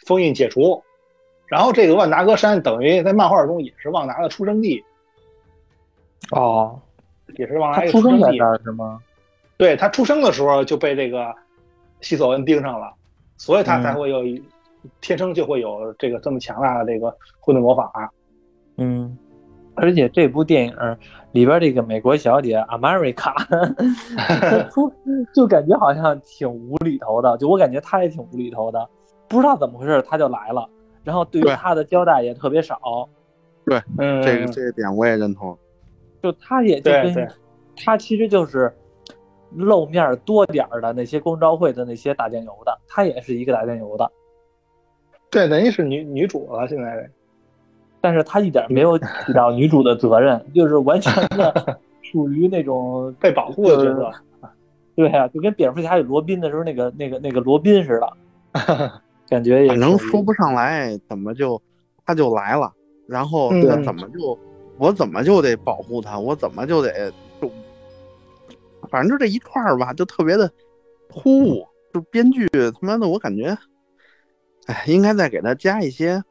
[0.08, 0.82] 封印解除。
[1.52, 4.82] 然后这个万达格山等于在漫画中也是旺达的出生地，
[6.32, 6.80] 哦，
[7.36, 9.02] 也是旺达出生地是吗？
[9.58, 11.36] 对他出生的时候就被这个
[12.00, 12.94] 西索恩盯上了，
[13.36, 14.42] 所以他嗯才会有一、
[15.02, 17.92] 天生就会有这个这么强大的这个混沌魔法。
[18.78, 19.18] 嗯，
[19.76, 20.98] 而且这部电影
[21.34, 23.34] 里边这个美国小姐 America，
[25.36, 28.90] 就感觉好像挺无厘头的，就我感觉她也挺无厘头的，
[29.28, 30.66] 不知道怎么回事她就来了，
[31.04, 33.08] 然后对于他的交代也特别少，
[33.66, 35.58] 对嗯，这个这个点我也认同。
[36.22, 37.28] 就他也就跟
[37.76, 38.72] 他其实就是
[39.56, 44.12] 露面多点儿的那些公招会的那些打酱油的，他也是一个打酱油的，
[45.32, 46.68] 对，等于是女女主了。
[46.68, 47.10] 现在
[48.00, 54.12] 但是他一点没有起到女主的责任，就是完全的 属于那种 被保护的角色。
[54.94, 58.14] 对呀、就跟蝙蝠侠与罗宾的时候那个那个那个罗宾似的，
[59.32, 61.60] 感觉也反正说不上来怎么就
[62.06, 62.72] 他就来了，
[63.08, 64.38] 然后嗯他怎么就
[64.78, 67.10] 我怎么就得保护他，我怎么就得
[67.42, 67.50] 就，
[68.90, 70.52] 反正就这一串儿吧，就特别的
[71.10, 71.66] 突兀。
[71.94, 73.54] 就编剧他妈的，我感觉，
[74.66, 76.24] 哎，应该再给他加一些，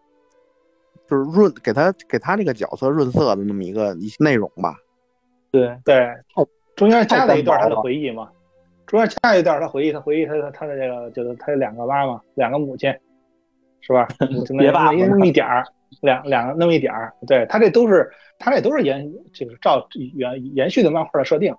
[1.06, 4.74] 就是润给他给他这个角色润色的那么一个一些内容吧。
[5.50, 6.08] 对对，
[6.76, 8.30] 中间加了一段他的回忆嘛，
[8.90, 12.92] 中间下一段他回忆，他回忆他他他的这个就是他有两个妈妈，两个母亲，
[13.80, 14.08] 是吧？
[14.58, 15.64] 别爸爸那么一点儿，
[16.02, 21.54] 两两个那么一点儿，对他这都是他这都是延就是照延延续的漫画的设定，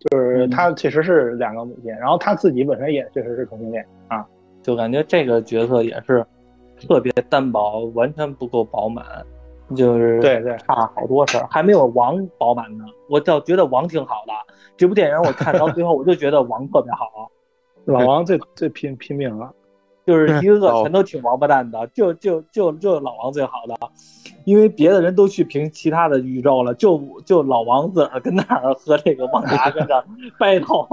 [0.00, 4.26] 就是嗯他确实是两个母亲，然后他自己本身也确实是同性恋啊，
[4.60, 6.26] 就感觉这个角色也是
[6.80, 9.04] 特别单薄，完全不够饱满，
[9.74, 12.84] 就是对对差好多事儿，还没有王饱满呢。
[13.08, 14.32] 我倒觉得王挺好的，
[14.76, 17.30] 这部电影我看到最后，我就觉得王特别好，
[17.84, 19.52] 老王最 最拼拼命了，
[20.06, 23.74] 就是一个个哦全都挺王八蛋的，就就就就老王最好的，
[24.44, 30.04] 因为别的人都去评其他的宇宙了，就就老王自个儿跟那儿和这个旺达跟这儿
[30.38, 30.86] battle，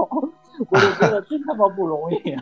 [0.70, 2.36] 我就觉得真他妈不容易。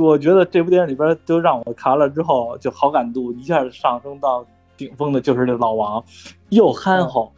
[0.00, 4.44] 我觉得这部电影里边就让我看了之后，就好感度一下上升到
[4.80, 6.02] 顶峰的，就是这老王，
[6.48, 7.30] 又憨厚，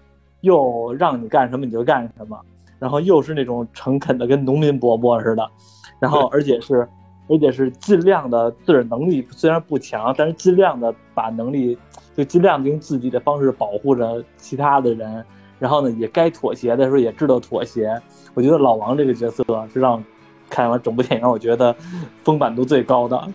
[0.42, 2.38] 又让你干什么你就干什么，
[2.78, 5.50] 然后又是那种诚恳的跟农民伯伯似的，
[5.98, 6.88] 然后而且是
[7.28, 11.76] 而且是尽量的自个儿能力虽然不强，但是尽量的把能力
[12.16, 15.24] 就尽量地用自己的方式保护着其他的人，
[15.58, 18.00] 然后呢也该妥协的时候也知道妥协。
[18.34, 20.02] 我觉得老王这个角色是让
[20.48, 21.74] 看完整部电影我觉得
[22.22, 23.28] 丰满度最高的。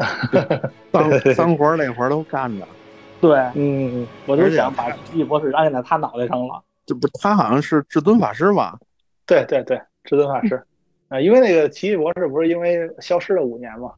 [0.92, 2.64] 脏脏活累活都干着。
[3.20, 6.62] 对，嗯，我就想把奇异博士安在他脑袋上了。
[6.86, 8.78] 这不，他好像是至尊法师吧？
[9.26, 10.60] 对对对，至尊法师
[11.08, 13.92] 啊，因为那个奇异博士不是因为消失了五年吗，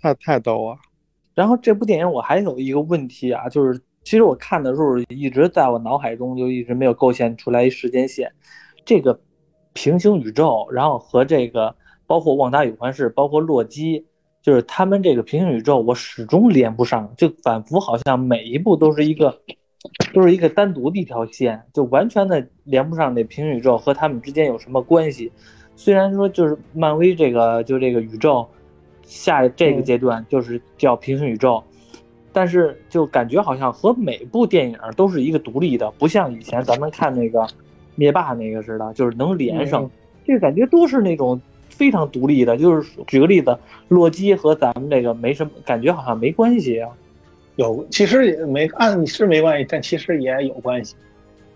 [0.00, 0.76] 太太逗啊！
[1.34, 8.30] 然后这部电影我还有一个问题啊，就是其实我看的时候一直在我脑海中就一直没有构建出来一时间线，
[8.84, 9.18] 这个
[9.72, 11.74] 平行宇宙，然后和这个
[12.06, 14.06] 包括旺达与幻视，包括洛基，
[14.44, 19.34] 就是他们这个平行宇宙，我始终连不上，就仿佛好像每一部都是一个
[20.12, 25.32] 都是一个单独的一条线，就完全的连不上这平行宇宙和他们之间有什么关系。
[25.76, 28.46] 虽然说就是漫威这个就这个宇宙
[29.02, 31.64] 下这个阶段就是叫平行宇宙，
[32.30, 37.46] 但是就感觉好像和每部电影都是一个独立的，不像以前咱们看那个
[37.94, 39.90] 灭霸那个似的，就是能连上嗯。
[40.26, 41.40] 这个感觉都是那种
[41.76, 43.58] 非常独立的，就是举个例子，
[43.88, 46.88] 洛基和咱们这个没什么感觉，好像没关系啊。
[47.56, 50.94] 有其实也没按是没关系，但其实也有关系。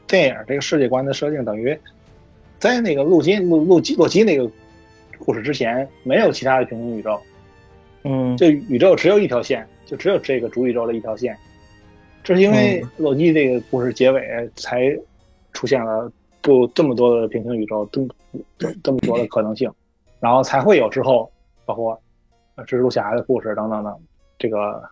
[0.06, 1.76] 电影这个世界观的设定等于
[2.58, 4.50] 在那个洛基洛洛基洛基那个
[5.18, 7.20] 故事之前，没有其他的平行宇宙，
[8.04, 11.36] 嗯，这宇宙只有一条线，就只有这个主宇宙的一条线。
[12.22, 14.22] 这是因为洛基这个故事结尾
[14.54, 14.96] 才
[15.52, 18.08] 出现了不这么多的平行宇宙，这么
[18.82, 19.70] 这么多的可能性，
[20.20, 21.30] 然后才会有之后
[21.64, 22.00] 包括
[22.56, 23.96] 呃蜘蛛侠的故事等等等，
[24.38, 24.82] 这个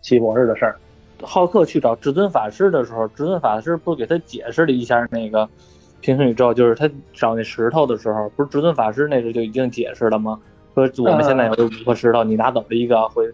[0.00, 0.76] 奇异博士的事儿。
[1.22, 5.48] 浩克去找至尊法师的时候，至尊法师不是给他解释了一下那个
[6.00, 10.40] 平行宇宙，就是他找那石头的时候，不是至尊法师那时候就已经解释了吗？
[10.74, 13.24] 说我们现在有五颗石头，你拿走了一个会，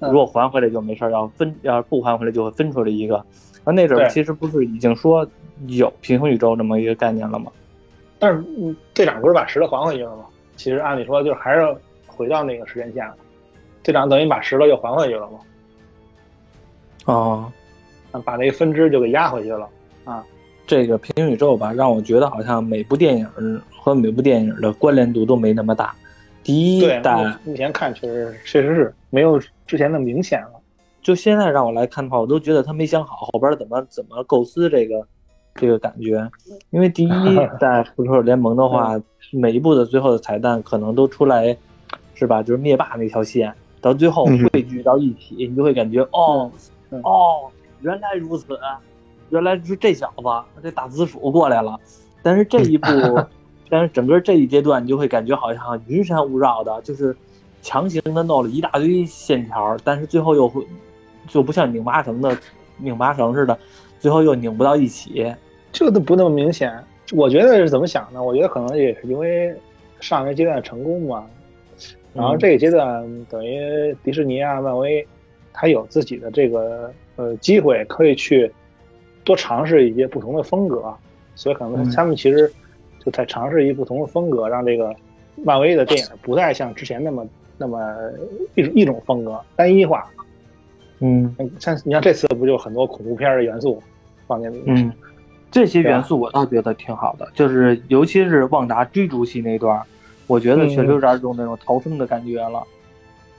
[0.00, 3.24] 嗯如果还回来就没事儿，要分要是不还回来就会分出来一个。
[3.64, 5.24] 那那阵儿其实不是已经说
[5.68, 7.52] 有平行宇宙这么一个概念了吗？
[8.18, 10.24] 但是嗯队长不是把石头还回去了吗？
[10.56, 13.14] 其实按理说就是还是回到那个时间线了。
[13.82, 15.38] 队长等于把石头又还回去了嘛，
[17.04, 17.52] 哦，
[18.24, 19.68] 把那个分支就给压回去了
[20.04, 20.24] 啊。
[20.66, 25.94] 这个平行宇宙吧，让我觉得好像每部电影和每部电影的关联度都没那么大。
[26.42, 30.60] 第一对，代目目前看确实确实是没有之前那么明显了。
[31.00, 35.06] 就现在让我来看的话，我都觉得他没想好后边怎么怎么构思这个
[35.56, 36.28] 这个感觉。
[36.70, 37.08] 因为第一
[37.58, 39.00] 代复仇者联盟的话，
[39.32, 41.56] 每一部的最后的彩蛋可能都出来，
[42.14, 42.42] 是吧？
[42.42, 46.50] 就是灭霸那条线，到最后嗯汇聚到一起，你就会感觉哦
[46.90, 48.46] 嗯哦，原来如此，
[49.30, 50.22] 原来是这小子
[50.62, 51.78] 这大紫薯过来了。
[52.22, 52.88] 但是这一部，
[53.68, 57.16] 但是整个这一阶段，你就会感觉好像云山雾绕的，就是
[57.62, 60.64] 强行的弄了一大堆线条，但是最后又会
[61.28, 62.36] 就不像拧麻绳的
[62.78, 63.58] 拧麻绳似的，
[63.98, 65.34] 最后又拧不到一起。
[65.76, 66.72] 这个都不那么明显。
[67.12, 68.22] 我觉得是怎么想呢？
[68.22, 69.54] 我觉得可能也是因为
[70.00, 71.26] 上一个阶段成功嘛，
[72.14, 75.06] 然后这个阶段等于迪士尼啊、漫威，
[75.52, 78.50] 它有自己的这个呃机会，可以去
[79.22, 80.82] 多尝试一些不同的风格，
[81.34, 82.50] 所以可能嗯他们其实
[83.04, 84.96] 就在尝试一不同的风格，让这个
[85.44, 87.26] 漫威的电影不再像之前那么
[87.58, 87.78] 那么
[88.54, 90.10] 一一种风格单一化。
[91.00, 93.82] 嗯，像你像这次不就很多恐怖片的元素，
[94.26, 94.74] 放进里面。
[94.78, 94.92] 嗯，
[95.56, 99.80] 这些元素我倒觉得挺好的，就是尤其是旺达追逐戏那段，
[100.26, 102.62] 我觉得确实有点种那种逃生的感觉了。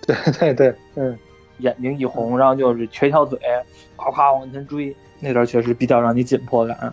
[0.01, 1.15] 对 对对，嗯，
[1.59, 3.39] 眼睛一红，然后就是瘸条嘴，
[3.95, 6.91] 夸夸往前追，那段确实比较让你紧迫感。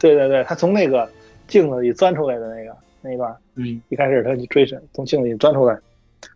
[0.00, 1.08] 对对对，他从那个
[1.46, 5.78] 镜子里钻出来的那个那一段，嗯，一开始他就追神，从镜子里钻出来，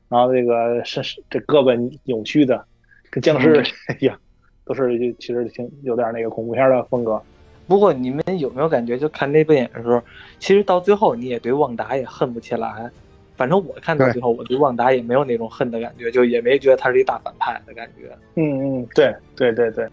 [0.08, 2.64] 然后这个是这胳膊扭曲的，
[3.10, 3.60] 跟僵尸
[3.98, 4.16] 一样，
[4.64, 7.20] 都是其实挺有点那个恐怖片的风格。
[7.68, 10.02] 不过你们有没有感觉，就看那部电影的时候，
[10.40, 12.90] 其实到最后你也对旺达也恨不起来。
[13.36, 18.10] 反正我看到最后，我对旺达也没有那种恨的感觉，就也没觉得他是一大反派的感觉。
[18.34, 19.86] 嗯嗯，对对对对，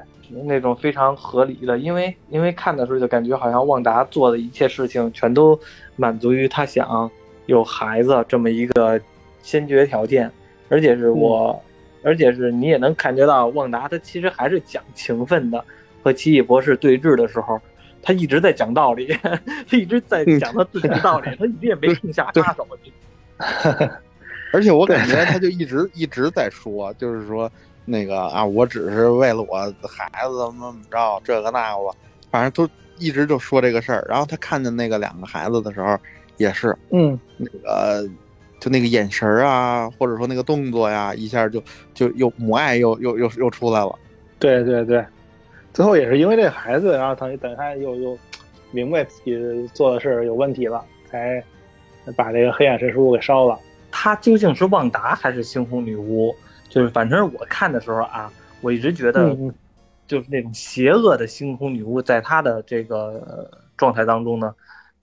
[0.45, 5.59] 那种非常合理的，因为因为看的时候就感觉好像旺达做的一切事情全都
[5.95, 7.11] 满足于他想
[7.45, 8.99] 有孩子这么一个
[9.43, 10.31] 先决条件，
[10.69, 15.63] 而且是我，嗯、而且是你也能感觉到旺达他其实还是讲情分的。
[16.05, 17.59] 和奇异博士对峙的时候，
[17.99, 19.39] 他一直在讲道理，他
[19.75, 22.67] 一直在讲他自己的道理，他一直也没停下插手。
[24.53, 27.51] 而且我感觉他就一直一直在说，就是说
[27.85, 31.91] 那个啊，我只是为了我孩子怎么怎么着，这个那个，
[32.29, 34.05] 反正都一直就说这个事儿。
[34.07, 35.97] 然后他看见那个两个孩子的时候，
[36.37, 38.07] 也是，嗯，那个
[38.59, 41.61] 就那个眼神啊，或者说那个动作呀，一下就
[41.95, 43.93] 就又母爱又又又又出来了。
[44.37, 45.03] 对对对，
[45.75, 48.17] 最后也是因为这孩子，然后等于等于他又又
[48.71, 51.43] 明白自己做的事有问题了，才。
[52.15, 53.59] 把这个黑暗神书给烧了。
[53.89, 56.31] 他究竟是旺达还是猩红女巫？
[56.69, 59.35] 就是反正我看的时候啊，我一直觉得，
[60.05, 64.53] 就是那种邪恶的猩红女巫，在他的这个状态当中呢，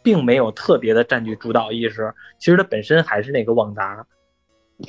[0.01, 2.15] 并没有特别的占据主导意识。
[2.39, 4.07] 其实他本身还是那个旺达。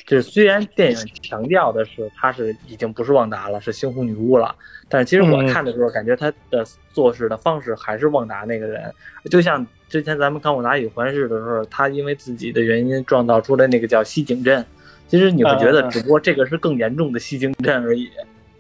[0.06, 4.53] 就是虽然电影强调的是他是已经不是旺达了，是猩红女巫了，
[4.89, 8.93] 但是其实我看的时候，感觉他的做事的方式还是旺达那个人。
[9.29, 14.65] 就像之前咱们看旺达与环视的时候，他因为自己的原因创造出来那个叫西井镇，
[15.08, 18.10] 其实你会觉得，只不过这个是更严重的西井镇而已，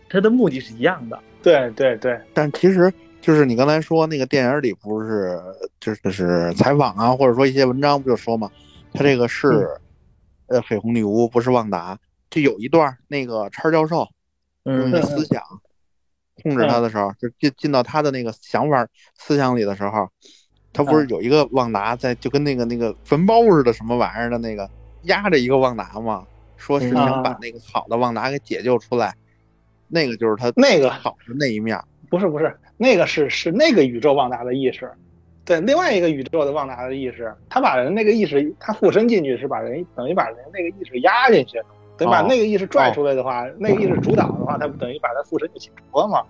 [0.09, 1.19] 他的目的是一样的。
[1.41, 2.91] 对对对，但其实
[3.21, 5.39] 就是你刚才说那个电影里不是
[5.79, 8.49] 就是采访啊，或者说一些文章不就说嘛，
[8.93, 9.67] 他这个是。
[10.53, 11.97] 嗯呃，绯红女巫不是旺达，
[12.29, 14.07] 就有一段那个叉教授
[14.63, 15.41] 用那思想
[16.41, 18.87] 控制他的时候，就进进到他的那个想法
[19.17, 20.07] 思想里的时候，
[20.71, 24.69] 他不是有一个旺达在，就跟那个那个坟包似的什么玩意儿的那个
[25.03, 29.15] 压着一个旺达嘛，说是想把那个好的旺达给解救出来，
[29.87, 31.79] 那个就是他那个好的那一面。
[32.09, 34.91] 不是不是，那个是是那个宇宙旺达的意识。
[35.45, 41.61] 对另外一个宇宙的旺达的意识，他把人那个意识，他附身进去是把人等于把人那个意识压进去，
[41.97, 46.21] 等于把那个意识拽出来的话，那个意识主导的话，他不等于把他附身就解除了吗？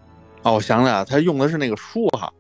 [0.41, 2.31] 哦，我想起来了，他用的是那个书哈，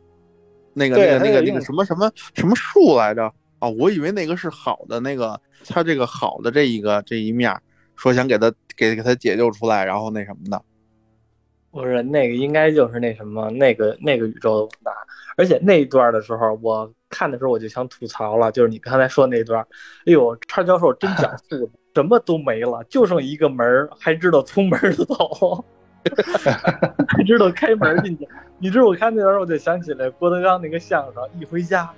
[0.73, 3.31] 那个那个那个那个什么什么什么树来着？
[3.59, 7.55] 哦，我以为那个是好的那个，他这个好的这一个这一面，
[7.95, 10.61] 说想给他给给他解救出来，然后那什么的。
[11.73, 14.91] 不是那个，应该就是那什么，那个那个宇宙的旺达。
[15.35, 19.59] 而且那一段的时候，我看的时候我就想吐槽了，就是你刚才说那段，
[20.05, 25.65] 哎呦，叉教授真讲 素质，什么都没了，就剩一个门儿，还知道从门儿走，
[27.09, 28.27] 还知道开门进去。
[28.59, 31.89] 你知道我看那段，我就想起来郭德纲那个相声，一回家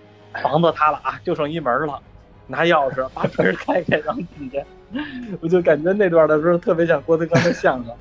[0.42, 2.02] 房子塌了啊，就剩一门了，
[2.48, 4.64] 拿钥匙把门开开，然后进去。
[5.42, 7.94] 我就感觉那段的时候特别像郭德纲的相声。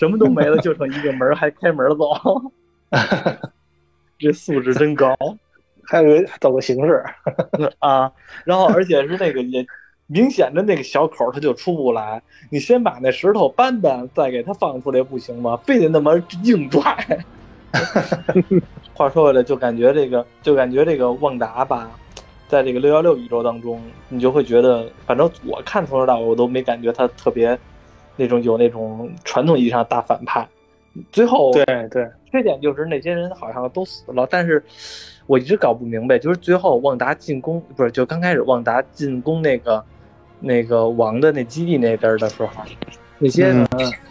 [0.00, 2.50] 什么都没了，就剩一个门，还开门走，
[4.18, 5.14] 这素质真高，
[5.84, 7.04] 还有个走个形式
[7.80, 8.10] 啊！
[8.46, 9.66] 然后而且是那个也
[10.06, 12.22] 明显的那个小口，它就出不来。
[12.48, 15.54] 你先把那石头搬搬，再给它放出来不行吗？
[15.66, 16.80] 非得那么硬拽。
[18.94, 21.90] 话说回来，就感觉这个，就感觉这个旺达吧，
[22.48, 23.78] 在这个六幺六宇宙当中，
[24.08, 27.58] 你就会觉得，反正我看从头到尾，我都没感觉他特别。
[28.20, 30.46] 那种有那种传统意义上大反派，
[31.10, 34.62] 最后对对，缺点就是那些人好像都死了，但是
[35.26, 39.82] 我一直搞不明白，就是最后旺达进攻不是就刚开始旺达进攻那个
[40.38, 42.62] 那个王的那基地那边的时候，
[43.18, 43.54] 那些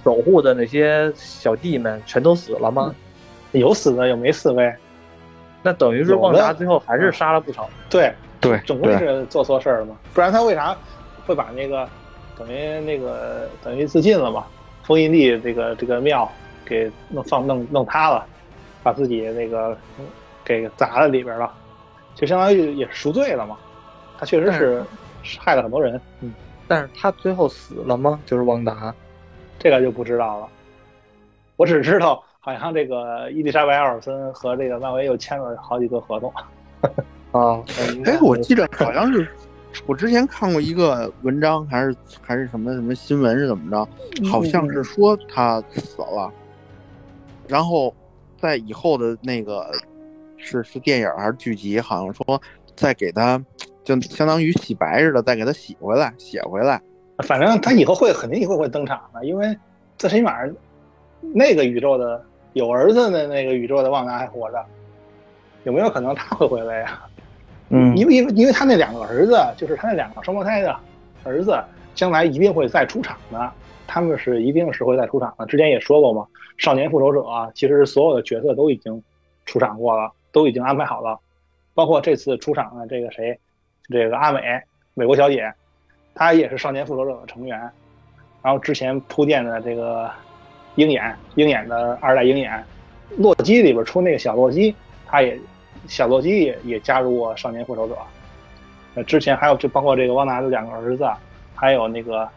[0.04, 2.96] 守护的那些小弟们全都死了吗？
[3.52, 4.76] 有死的有没死呗？
[5.62, 7.70] 那等于是旺达最后还是杀了不少。
[7.92, 10.76] 对对，总归是做错事儿了嘛，不然他为啥
[11.28, 11.88] 会把那个？
[12.40, 14.46] 等于那个等于自尽了嘛？
[14.84, 16.28] 封印地这个这个庙
[16.66, 18.26] 给弄放弄弄塌了，
[18.82, 19.78] 把自己那个
[20.44, 21.54] 给砸在里边了，
[22.16, 23.58] 就相当于也赎罪了嘛。
[24.18, 24.84] 他确实是
[25.40, 26.34] 害了很多人，嗯。
[26.68, 28.20] 但是他最后死了吗？
[28.26, 28.94] 就是旺达，
[29.58, 30.48] 这个就不知道了。
[31.56, 36.34] 我只知道好好像这个伊丽莎白·奥尔森和这个漫威又签了好几个合同。
[37.32, 37.62] 啊，
[38.06, 39.28] 哎，我记得好像是
[39.86, 44.28] 我之前看过一个文章，还是还是什么什么新闻是怎么着？
[44.28, 46.32] 好像是说他死了，
[47.48, 47.94] 然后
[48.38, 49.72] 在以后的那个
[50.38, 52.42] 是是电影还是剧集，好像说
[52.76, 53.44] 再给他
[53.84, 56.82] 就相当于洗白似的，再给他洗回来，写回来。
[57.20, 59.58] 反正他以后会肯定以后会登场的，因为
[59.98, 60.38] 最起码
[61.34, 64.66] 那个宇宙的有儿子的那个宇宙的旺达还活着，
[65.64, 67.02] 有没有可能他会回来呀？
[67.72, 70.76] 嗯，因为因为因为他那两个儿子，就是他那两个双胞胎的
[71.24, 71.56] 儿子，
[71.94, 73.52] 将来一定会再出场的，
[73.86, 75.46] 他们是一定是会再出场的。
[75.46, 76.26] 之前也说过嘛，
[76.58, 79.04] 少年复仇者啊，其实所有的角色都已经
[79.46, 81.20] 出场过了，都已经安排好了，
[81.76, 83.38] 包括这次出场的这个谁，
[83.88, 84.42] 这个阿美，
[84.96, 85.54] 美国小姐，
[86.16, 87.60] 她也是少年复仇者的成员。
[88.42, 90.10] 然后之前铺垫的这个
[90.74, 92.64] 鹰眼，鹰眼的二代鹰眼，
[93.18, 94.74] 洛基里边出那个小洛基，
[95.06, 95.40] 他也。
[95.88, 97.96] 小洛基也也加入过少年复仇者，
[98.96, 101.08] 呃，之前还有就包括这个汪达的两个儿子，
[101.56, 102.28] 还有那个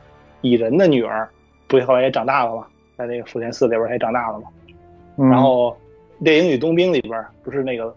[0.41, 1.29] 蚁人的女儿，
[1.67, 2.67] 不后来也长大了嘛，
[2.97, 4.49] 在那个复联四里边也长大了嘛。
[5.17, 5.71] 然后
[6.21, 7.95] 《猎鹰与冬兵》里边不是那个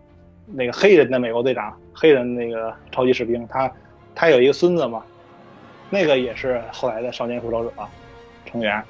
[0.47, 3.71] 那个黑人的美国队长，黑人那个超级士兵，他
[4.13, 5.03] 他有一个孙子嘛，
[5.89, 7.71] 那个也是后来的少年复仇者
[8.45, 8.83] 成员，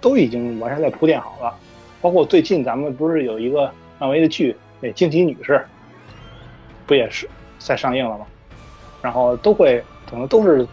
[0.00, 1.54] 都已经完全在铺垫好了。
[2.00, 5.64] 包括最近咱们不是有一个漫威的剧，那惊奇女士。
[6.88, 7.28] 不也是
[7.60, 8.26] 在上映了吗？
[9.00, 9.80] 然后都会
[10.10, 10.66] 可能都是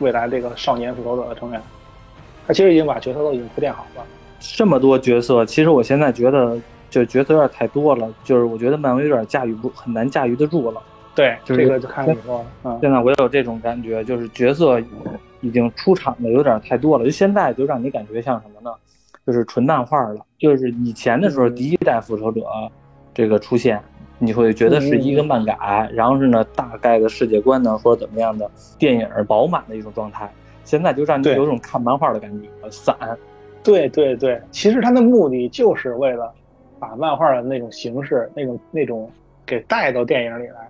[0.00, 1.62] 未来这个少年复仇者的成员。
[2.46, 4.04] 他其实已经把角色都已经铺垫好了。
[4.38, 6.58] 这么多角色，其实我现在觉得
[6.90, 10.82] 就角色有点太多了，就是我觉得漫威有点驾驭不很难驾驭得住了。
[11.14, 12.44] 对，就是这个就看你说。
[12.64, 14.80] 嗯，现在我也有这种感觉，就是角色
[15.40, 17.04] 已经出场的有点太多了。
[17.04, 18.74] 就现在就让你感觉像什么呢？
[19.26, 20.20] 就是纯漫画了。
[20.38, 22.42] 就是以前的时候，第一代复仇者
[23.14, 23.80] 这个出现。
[24.22, 28.48] 你会觉得是一个漫改，然后是呢大概的世界观呢，或者怎么样的
[28.78, 30.30] 电影饱满的一种状态。
[30.62, 32.94] 现在就让你有种看漫画的感觉，散。
[33.62, 36.32] 对对对，其实他的目的就是为了
[36.78, 39.10] 把漫画的那种形式、那种那种
[39.44, 40.68] 给带到电影里来。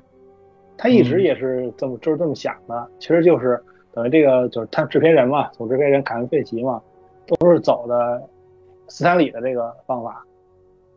[0.78, 3.60] 他一直也是这么就是这么想的，其实就是
[3.92, 6.80] 等于这个就是他制片人嘛，总制片人凯文费奇嘛，
[7.26, 8.22] 都是走的
[8.88, 10.24] 斯坦李的这个方法。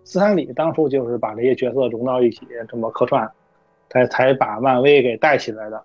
[0.03, 3.29] 斯坦李当初就是把这些角色融到一起，这么客串，
[3.89, 5.83] 才才把漫威给带起来的。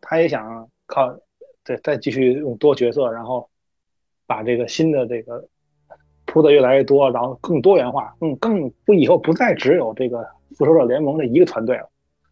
[0.00, 1.14] 他也想靠，
[1.64, 3.48] 再再继续用多角色，然后
[4.26, 5.46] 把这个新的这个
[6.24, 10.26] 铺的越来越多，然后更多元化，更更不以后不再只有这个
[10.56, 11.88] 复仇者联盟的一个团队了，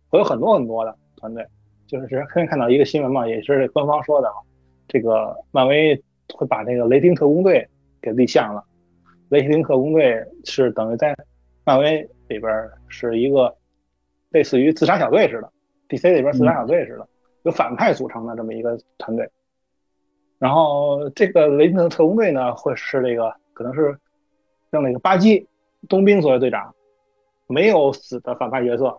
[0.09, 1.47] 会有很多很多的团队。
[1.87, 4.29] 就是之前看到一个新闻嘛，也是官方说的，
[4.89, 5.95] 这个漫威
[6.35, 7.67] 会把这个雷霆特工队
[8.03, 8.65] 给立项了。
[9.31, 11.17] 雷霆特工队是等于在
[11.65, 13.55] 漫威里边是一个
[14.31, 15.53] 类似于自杀小队似的
[15.89, 17.09] ，DC 里边自杀小队似的，
[17.43, 19.29] 由反派组成的这么一个团队。
[20.39, 23.99] 然后这个雷霆特工队呢，会是这个可能是
[24.71, 25.47] 让那个巴基
[25.89, 26.75] 冬兵作为队长，
[27.47, 28.97] 没有死的反派角色。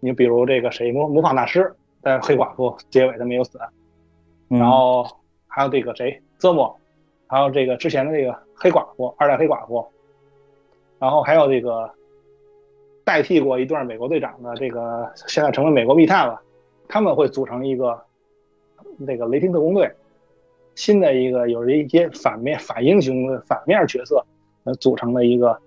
[0.00, 3.58] 你比如这个谁魔魔法大师，在黑寡妇结尾他没有死，
[4.48, 5.06] 然后
[5.46, 6.78] 还有这个谁泽莫。
[7.34, 9.84] 还有这个之前的这个黑寡妇，二代黑寡妇，
[11.00, 11.90] 然后还有这个
[13.02, 16.40] 代替过一段美国队长的这个，现在成为美国密探了。
[16.86, 18.00] 他们会组成一个
[18.96, 19.92] 那个雷霆特工队，
[20.76, 24.24] 新的一个有着一些反面反英雄的反面角色
[24.62, 25.58] 呃组成的一个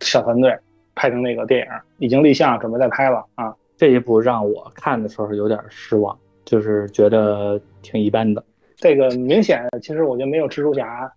[0.00, 0.54] 小团队，
[0.94, 3.56] 拍成那个电影已经立项，准备再拍了啊。
[3.74, 8.44] 这一部让我看的时候有点失望，就是觉得挺一般的。
[8.80, 11.12] 这个明显，其实我觉得没有蜘蛛侠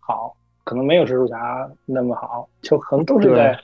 [0.00, 0.34] 好，
[0.64, 3.54] 可能没有蜘蛛侠那么好，就可能都是在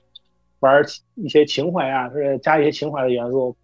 [0.59, 0.85] 玩
[1.15, 3.57] 一些情怀啊，是加一些情怀的元素，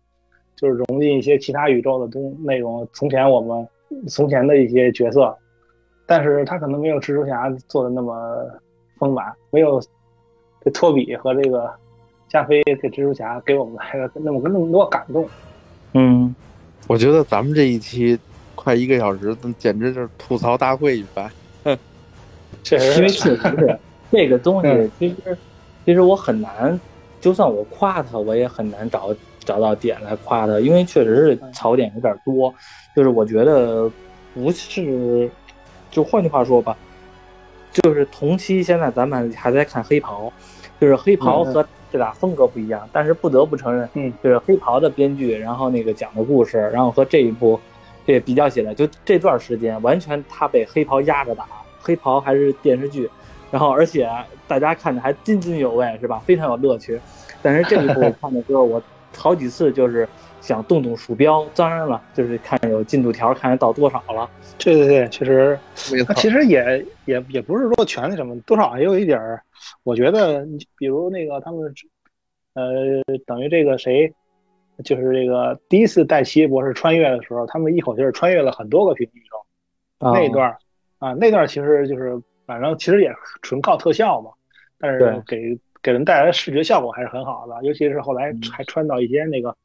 [0.56, 2.88] 就是融进一些其他宇宙的东内容。
[2.94, 3.68] 从前我们
[4.08, 5.36] 从前的一些角色，
[6.06, 8.14] 但是他可能没有蜘蛛侠做的那么
[8.98, 9.78] 丰满，没有
[10.62, 11.70] 这托比和这个
[12.28, 15.28] 加菲这蜘蛛侠给我们来的那么那么多感动。
[15.92, 16.34] 嗯，
[16.88, 18.18] 我觉得咱们这一期。
[18.56, 21.30] 快一个小时，简直就是吐槽大会一般。
[22.64, 23.78] 确实，因为确实是
[24.10, 25.38] 这个东西，其实
[25.84, 26.80] 其实我很难，
[27.20, 32.52] 就算我夸他，我也很难找找到点来夸他，因为确实是槽点有点多。
[32.96, 33.88] 就是我觉得
[34.34, 35.30] 不是，
[35.90, 36.76] 就换句话说吧，
[37.70, 40.32] 就是同期现在咱们还在看黑袍，
[40.80, 47.60] 就是黑袍和这俩风格不一样，但是不得不承认，嗯，就是黑袍的编剧，然后那个讲的故事，然后和这一部。
[48.06, 51.46] 这比较起来，就这段时间，完全他被黑袍压着打。
[51.78, 53.08] 黑袍还是电视剧，
[53.48, 54.10] 然后而且
[54.48, 56.20] 大家看着还津津有味，是吧？
[56.26, 57.00] 非常有乐趣。
[57.40, 58.82] 但是这一部 看的时候，我
[59.16, 60.08] 好几次就是
[60.40, 64.28] 想动动鼠标，当然了，就是看有进度条，看到多少了。
[64.58, 65.56] 对对对，其实
[66.08, 69.40] 他，其实也也也不是说全那什么，多少也有一点儿。
[69.84, 70.44] 我觉得，
[70.76, 71.72] 比如那个他们，
[72.54, 74.12] 呃，等于这个谁，
[74.84, 79.46] 就是这个第一次带奇异博士穿越的时候，他们一口气儿穿越了很多个平行宇宙，
[80.12, 80.58] 那一段儿
[80.98, 83.12] 啊，那段儿其实就是反正其实也
[83.42, 84.30] 纯靠特效嘛，
[84.78, 89.56] 但是给给人带来的视觉效果还是很好的，尤其是后来还穿到一些那个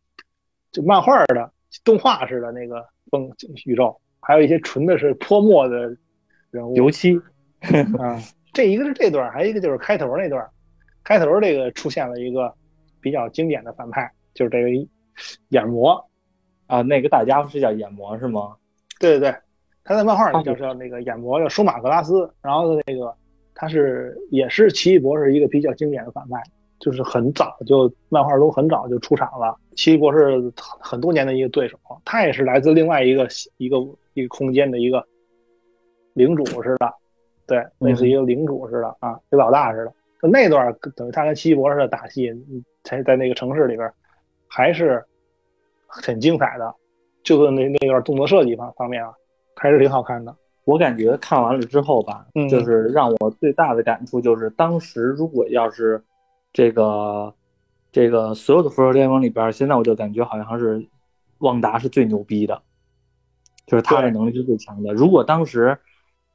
[0.72, 1.52] 就漫画的
[1.84, 3.30] 动画式的那个风
[3.66, 4.00] 宇宙。
[4.24, 5.98] 还有一些纯的是泼墨的
[6.52, 7.20] 人物，油漆
[7.98, 8.22] 啊，
[8.54, 10.48] 这一个是这段，还有一个就是开头那段，
[11.04, 12.54] 开头这个出现了一个
[13.02, 14.70] 比较经典的反派，就是这个
[15.50, 16.10] 眼魔
[16.68, 18.56] 啊，那个大家伙是叫眼魔是吗？
[19.00, 19.36] 对对对，
[19.84, 23.14] 他在漫画里就叫那个眼魔，叫舒马格拉斯，然后那个
[23.56, 26.42] 他是也是奇异博士一个比较经典的反派。
[26.84, 33.78] 就是很早就漫画中很早就出场了，奇异博士很多年的一个对手，他也是来自另外一个一个
[34.16, 35.08] 一个空间的一个
[36.14, 36.92] 领主似的，
[37.46, 39.94] 对，类似一个领主似的啊，跟老大似的。
[40.20, 42.34] 就那段等于他跟奇异博士的打戏，
[42.84, 43.88] 才在那个城市里边，
[44.52, 45.04] 还是
[45.88, 46.76] 很精彩的。
[47.24, 49.12] 就是那那段动作设计方方面啊，
[49.56, 50.36] 还是挺好看的。
[50.66, 56.04] 我感觉看完了之后吧，就是让我最大的感触就是当时如果要是。
[56.54, 57.34] 这个，
[57.94, 60.86] 这个所有的复仇者联盟里边，现在我就感觉好像是
[61.38, 62.62] 旺达是最牛逼的，
[63.66, 64.94] 就是他的能力是最强的。
[64.94, 65.78] 如果当时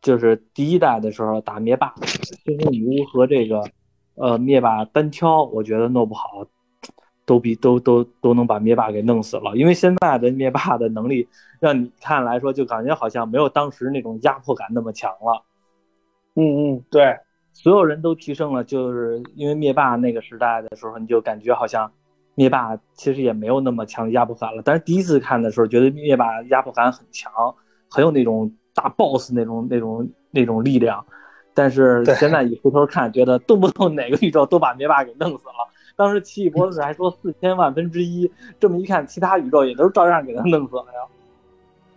[0.00, 3.62] 就是第一代的时候打灭霸，猩红女巫和这个
[4.14, 6.46] 呃灭霸单挑，我觉得弄不好
[7.26, 9.54] 都比都都都能把灭霸给弄死了。
[9.56, 11.28] 因为现在的灭霸的能力，
[11.60, 15.44] 让你看来说就感觉好像没有当时那种压迫感那么强了。
[16.36, 17.14] 嗯嗯，对。
[17.52, 21.90] 所有人都提升了，就是因为灭霸那个时代的时候，你就感觉好像
[22.34, 24.60] 灭霸其实也没有那么强的压迫感了。
[24.62, 27.32] 但是第一次看的时候，觉得灭霸压迫感很强，
[27.88, 31.02] 很有那种大 boss 那种那种那种力量。
[31.54, 35.54] 但是现在一回头看，觉得动不动哪个宇宙都把灭霸给弄死了。
[35.96, 38.30] 当时奇异博士还说四千万分之一，
[38.60, 41.00] 这么一看，其他宇宙也都照样给他弄死了呀。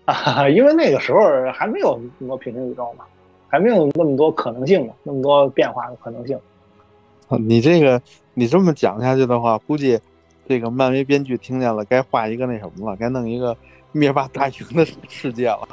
[0.42, 1.20] 啊，因为那个时候
[1.54, 3.06] 还没有那么多平行宇宙嘛。
[3.52, 6.40] 还没有那么多可能性嘛，那么多变化的可能性。
[7.40, 8.00] 你这个
[8.36, 10.00] 你这么讲下去的话，估计
[10.48, 13.58] 这个漫威编剧听见了，该画一个那什么了，该弄一个
[13.92, 15.68] 灭霸大营的世界了。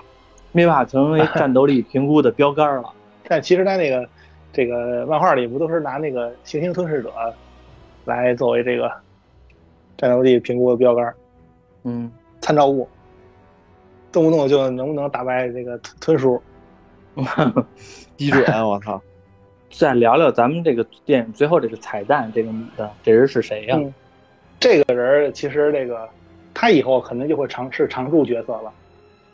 [0.53, 2.91] 灭霸成为战斗力评估的标杆了。
[3.29, 4.09] 但其实他那个
[4.55, 7.13] 这个漫画里不都是拿那个行星吞噬者
[8.07, 8.91] 来作为这个
[9.99, 11.15] 战斗力评估的标杆？
[11.85, 12.89] 嗯，参照物，
[14.11, 16.41] 动不动就能不能打败这个吞叔？
[18.17, 19.01] 基准， 我操！
[19.71, 23.79] 再聊聊咱们这个电影最后这个彩蛋，这个女的，这人是谁呀？
[24.59, 26.09] 这个人其实这个
[26.55, 28.73] 他以后可能就会尝试常驻角色了，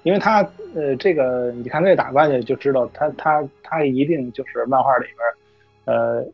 [0.02, 0.42] 因为他
[0.74, 5.06] 呃，这个你看这打扮就就知道，他他他一定就是漫画里
[5.84, 6.24] 边呃，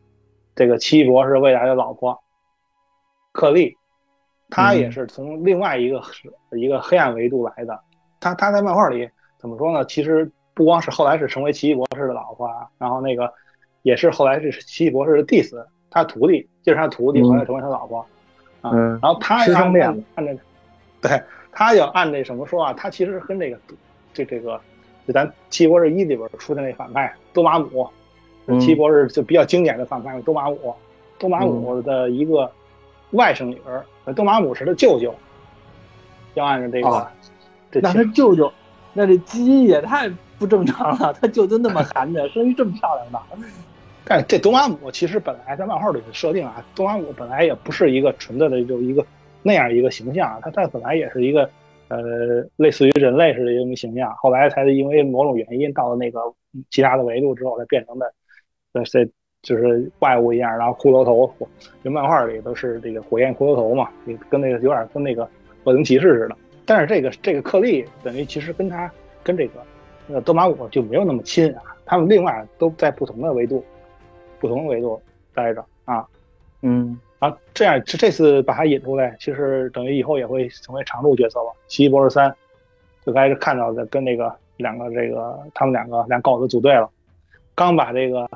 [0.55, 2.19] 这个奇异博士未来的老婆
[3.39, 3.77] 克利，
[4.49, 6.01] 他也是从另外一个
[6.51, 7.79] 一个黑暗维度来的。
[8.19, 9.85] 他他在漫画里怎么说呢？
[9.85, 10.29] 其实。
[10.55, 13.33] 不光是后来是成为奇异博士的老婆，然后那个
[13.81, 18.05] 也是后来是奇异博士的弟子，他徒弟就是他徒弟，后来成为他老婆
[18.59, 18.75] 啊。
[18.75, 20.37] 然后他要按按这，
[20.99, 21.23] 对
[21.53, 22.73] 他要按这什么说啊？
[22.73, 23.57] 他其实是跟这个
[24.13, 24.59] 这这个
[25.07, 27.89] 就咱奇异博士一里边出的那反派多玛姆，
[28.59, 30.75] 奇异博士就比较经典的反派多玛姆，
[31.17, 32.51] 多玛姆的一个
[33.11, 35.13] 外甥女儿，东马姆是他舅舅，
[36.33, 37.07] 要按照这个，
[37.71, 38.51] 这那他舅舅，
[38.93, 40.11] 那这基因也太。
[40.39, 43.19] 不正常了，他舅舅那么寒碜，生一这么漂亮的。
[44.07, 49.05] 但这多玛姆其实本来在漫画里的设定啊，多玛姆本来也不是一个纯粹的就一个
[49.43, 51.49] 那样一个形象，啊他他本来也是一个
[51.89, 51.97] 呃
[52.55, 56.21] 类似于人类似的一个形象，后来才因为某种原因到了那个
[56.69, 58.13] 其他的维度之后才变成的
[58.71, 59.05] 呃这
[59.41, 61.31] 就是怪物一样，然后骷髅头，
[61.83, 63.89] 就漫画里都是这个火焰骷髅头嘛，
[64.29, 65.27] 跟那个有点跟那个
[65.63, 66.35] 恶灵骑士似的。
[66.65, 68.91] 但是这个这个克利等于其实跟他
[69.23, 69.53] 跟这个。
[70.11, 73.63] 那多玛古就没有那么亲啊，他们另外都在不同的维度，
[74.39, 74.99] 不同的维度
[75.35, 76.03] 待着啊，
[76.63, 81.51] 嗯，啊，这样这这次把他引出来，其实等于以后也会成为常驻角色吧。
[81.67, 82.35] 奇异博士三
[83.05, 86.89] 就开始看到的跟那个两个这个他们两个两狗子组队了，
[87.53, 88.27] 刚把这个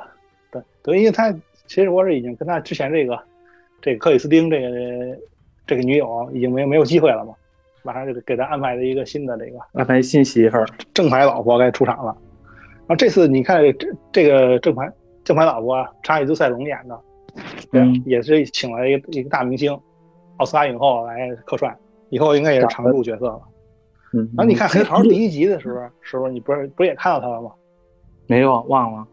[0.82, 1.32] 对因为他
[1.68, 3.18] 其实我是已经跟他之前这个
[3.82, 5.18] 这个克里斯汀这个
[5.66, 7.34] 这个女友已经没有没有机会了嘛。
[7.86, 12.16] 马上就给他安排了一个新的这个安排新媳妇儿，正牌老婆该出场了。
[12.86, 14.90] 然后这次你看这这个正牌
[15.26, 16.98] 正牌老婆查理·杜塞隆演的，
[17.72, 19.78] 对，嗯也是请了一个一个大明星，
[20.38, 21.78] 奥斯卡影后来客串，
[22.08, 23.42] 以后应该也是常驻角色了。
[24.14, 27.52] 嗯，然后你看《黑袍》第一集的时候，时候你不是不是也看到他了吗？
[28.28, 29.06] 没有忘了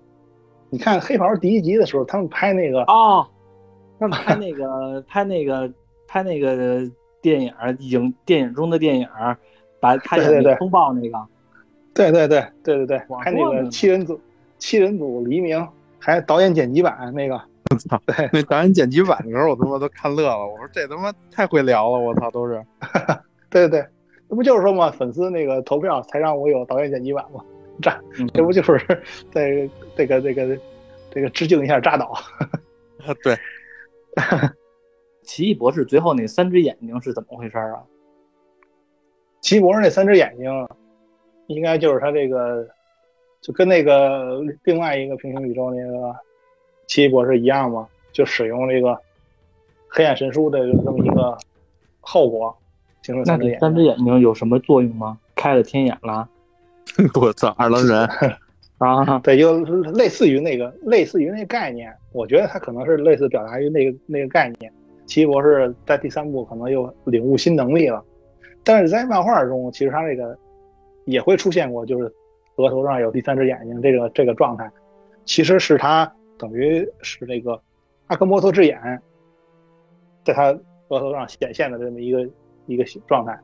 [0.71, 3.27] 你看《黑袍》第一集的时候，他们拍那个哦，
[3.99, 5.71] 他们拍那个 拍那个
[6.07, 6.89] 拍那个
[7.21, 9.09] 电影影电影中的电影，
[9.81, 11.19] 把他演对对对那风暴那个，
[11.93, 14.19] 对对对对对对，拍那个七人组
[14.59, 15.67] 七人组黎明，
[15.99, 17.35] 还导演剪辑版那个，
[17.71, 18.01] 我操！
[18.07, 20.47] 对那导演剪辑版的时候，我他妈都看乐了。
[20.47, 22.63] 我说这他妈太会聊了，我操，都是。
[23.51, 23.87] 对对对，
[24.29, 27.43] 这不就是说嘛，粉丝那个投票才让我有导演剪辑版嘛？
[27.83, 28.79] 这嗯这不就是
[29.33, 29.67] 在
[30.01, 30.59] 这个这个
[31.11, 32.07] 这个致敬一下扎导？
[32.07, 33.37] 啊 对，
[35.23, 37.83] 奇异博士最后那三只眼睛是怎么回事儿啊？
[39.41, 40.69] 奇异博士那三只眼睛，
[41.49, 42.67] 应该就是他这个，
[43.43, 46.17] 就跟那个另外一个平行宇宙那个
[46.87, 48.99] 奇异博士一样嘛，就使用这个
[49.89, 51.37] 黑暗神书的这么一个
[52.01, 52.57] 后果，
[53.03, 53.61] 形成那三只眼睛。
[53.61, 55.19] 这三只眼睛有什么作用吗？
[55.35, 56.27] 开了天眼了
[57.21, 58.09] 我操，二郎神，
[58.81, 59.19] 啊？
[59.21, 59.61] 对，就
[59.93, 61.95] 类似于那个，类似于那个概念。
[62.13, 64.73] 我觉得他可能是类似表达于那个那个概念。
[65.07, 68.05] 奇异博士在第三部可能又领悟新能力了，
[68.65, 70.37] 但是在漫画中，其实他这个
[71.05, 72.05] 也会出现过，就是
[72.57, 74.71] 额头上有第三只眼睛这个这个状态，
[75.25, 77.61] 其实是他等于是这个
[78.07, 78.81] 阿克摩托之眼
[80.25, 80.57] 在他
[80.89, 82.31] 额头上显现的这么一个
[82.67, 83.37] 一个状态。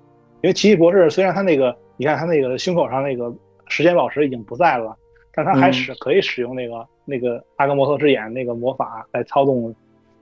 [0.42, 3.34] 因为奇异博士虽然他那个，你看他那个胸口上那个
[3.66, 4.96] 时间宝石已经不在了，
[5.36, 9.72] 但他还嗯使可以使用那个那个阿克莫特之眼那个魔法来操纵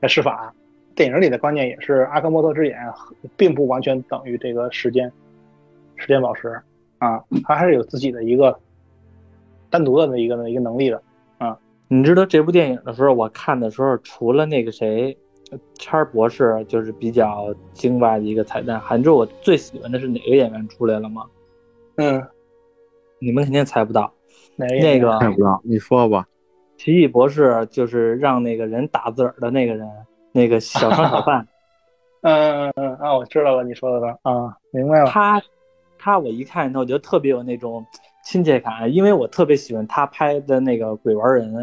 [0.01, 0.53] 来施法。
[0.97, 2.77] 电影里的观念也是阿克莫特之眼
[3.37, 5.11] 并不完全等于这个时间
[5.97, 6.61] 时间宝石
[6.99, 8.59] 啊，它还是有自己的一个
[9.71, 11.03] 单独的那一个一个能力的
[11.39, 11.59] 啊。
[11.89, 15.17] 你知道这部电影的时候，我看的时候，除了那个谁，
[15.79, 18.81] 叉儿博士，就是比较精外的一个彩蛋。
[18.81, 21.27] 还你知道我最喜欢的是哪个演员出来了吗？
[21.97, 22.25] 嗯，
[23.19, 24.13] 你们肯定猜不到。
[24.57, 26.27] 哪那个看不到，你说吧。
[26.77, 29.89] 奇异博士就是让那个人打字儿的那个人，
[30.33, 31.47] 那个小商小贩，
[32.23, 35.07] 嗯嗯嗯啊，我知道了，你说的吧啊，明白了。
[35.07, 35.41] 他
[35.99, 37.85] 他我一看他我觉得特别有那种
[38.25, 41.55] 亲切感，因为我特别喜欢他拍的那个《鬼玩人》，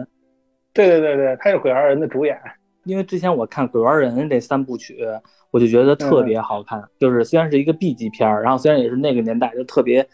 [0.74, 2.40] 对对对对，他是鬼玩人的主演。
[2.86, 5.06] 因为之前我看《鬼玩人》这三部曲，
[5.52, 6.84] 我就觉得特别好看。
[6.98, 10.08] 就是虽然是一个 B 级片儿，然后虽然也是那个年代，就特别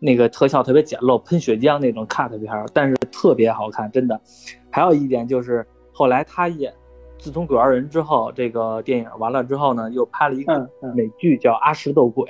[0.00, 4.18] 那个特效特别简陋，喷血浆那种 cut 片儿，但是特别好看，真的。
[4.70, 6.72] 还有一点就是后来他演，
[7.18, 10.58] 自从《鬼玩人》之后，这个电影完了之后呢，又拍了一个
[10.94, 12.24] 美剧叫《阿石斗鬼》，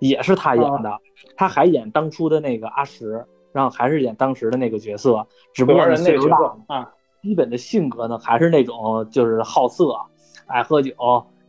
[0.00, 0.98] 也是他演的，
[1.36, 6.36] 他还演当初的那个阿石，然后还是演当时的那个角色，只不过人那个岁数大
[6.68, 6.90] 啊，
[7.22, 9.94] 基本的性格呢，还是那种就是好色、
[10.46, 10.94] 爱喝酒，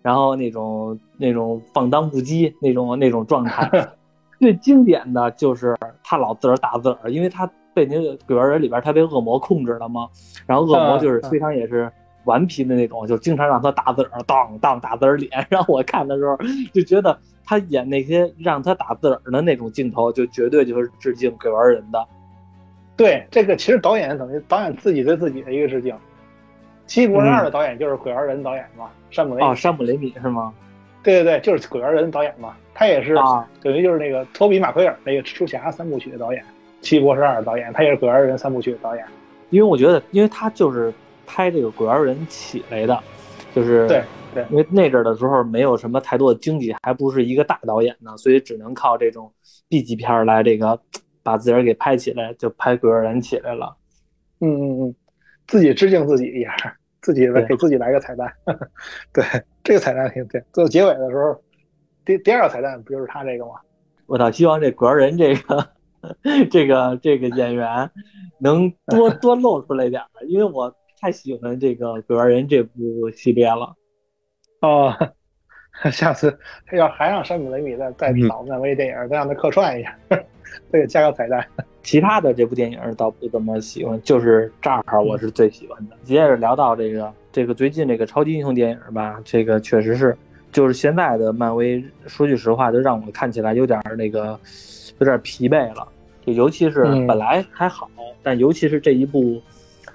[0.02, 3.70] 然后那种那种放荡不羁那种那种状态。
[4.40, 10.08] 最经典的就是他老自个儿打字儿，因为他被那个鬼玩人里边他被恶魔控制了嘛，
[10.46, 11.92] 然后恶魔就是非常也是
[12.26, 15.46] 顽皮的那种，就经常让他打字儿，当当打字儿脸。
[15.50, 16.38] 然后我看的时候
[16.74, 22.06] 就觉得他演那些让他打字儿的那种镜头，就绝对就是致敬鬼玩人的。
[22.98, 25.94] 对，这个其实导演等于导演自己对自己的一个致敬。
[26.88, 29.48] 《奇异博士二》的导演就是鬼玩人导演嘛，山姆雷米。
[29.48, 30.54] 哦，山姆雷米是吗？
[31.04, 36.44] 对对对，就是鬼玩人导演嘛，他也是啊，等于就是那个托比马奎尔那个蜘蛛侠三部曲的导演，
[36.82, 39.06] 《奇异博士二》的导演，他也是鬼玩人三部曲的导演。
[39.50, 40.94] 因为我觉得，因为他就是
[41.26, 43.00] 拍这个《鬼玩人》起来的，
[43.56, 44.04] 就是对
[44.34, 49.32] 对因为那阵儿的时候没有什么太多的经济，还不是一个大导演呢，所以只能靠这种
[49.70, 50.78] B 级片儿来这个
[51.24, 53.74] 把自个儿给拍起来，就拍《鬼玩人》起来了。
[54.42, 54.96] 嗯嗯嗯，
[55.48, 58.30] 自己致敬自己一下，自己给自己来个彩蛋。
[59.14, 59.24] 对，
[59.64, 60.44] 这个彩蛋挺对。
[60.52, 61.42] 最后结尾的时候，
[62.06, 63.54] 第第二个彩蛋不就是他这个吗？
[64.06, 65.68] 我倒希望这《鬼玩人》这个
[66.50, 67.90] 这个这个演员
[68.40, 73.74] 能多 多露出来点儿，因为我太喜欢这个《鬼玩人》这部系列了。
[74.62, 74.94] 哦，
[75.92, 76.38] 下次
[76.68, 81.46] 他要还让山姆雷米再再嗯导漫威电影，再让他客串一下， 再给加个彩蛋。
[81.82, 85.96] 其他的这部电影倒不怎么喜欢，就是这儿我是最喜欢的。
[86.04, 90.18] 接着聊到这个这个最近这个超级英雄电影吧，这个确实是，
[90.56, 94.40] 就是现在的漫威，说句实话，就让我看起来有点儿那个
[95.00, 95.86] 有点疲惫了。
[96.26, 97.90] 就尤其是嗯本来还好，
[98.24, 99.42] 但尤其是这一部，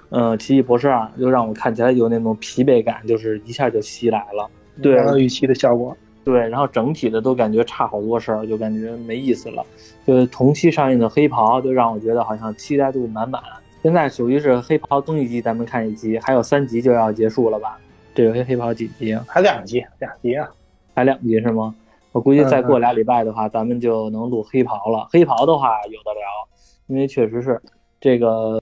[0.09, 4.47] 呃，《奇异博士二》，就让我看起来有那种疲惫感，就是一下就袭来了。
[4.83, 5.97] 对达到预期的效果。
[6.23, 9.65] 对，然后整体的都感觉差好多事儿，就感觉没意思了。
[10.05, 13.41] 就是同期上映的《黑袍》，就让我觉得好像期待度满满。
[13.81, 17.79] 现在属于是黑袍更一集，咱们看一集，还有三集就要结束了吧？
[18.13, 19.25] 这游戏黑袍几集啊？
[19.27, 20.49] 还两集，两集啊，
[20.93, 21.73] 还两集是吗？
[22.11, 25.07] 我估计再过俩礼拜的话，咱们就能录黑袍了。
[25.11, 26.21] 黑袍的话有的聊，
[26.87, 27.61] 因为确实是
[27.99, 28.59] 这个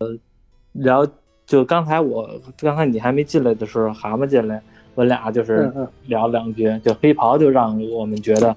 [0.74, 1.06] 聊。
[1.47, 2.30] 就刚才我
[2.60, 4.62] 刚才你还没进来的时候，蛤蟆进来，
[4.93, 5.74] 我俩就是
[6.06, 6.78] 聊两句。
[6.84, 8.56] 就黑袍就让我们觉得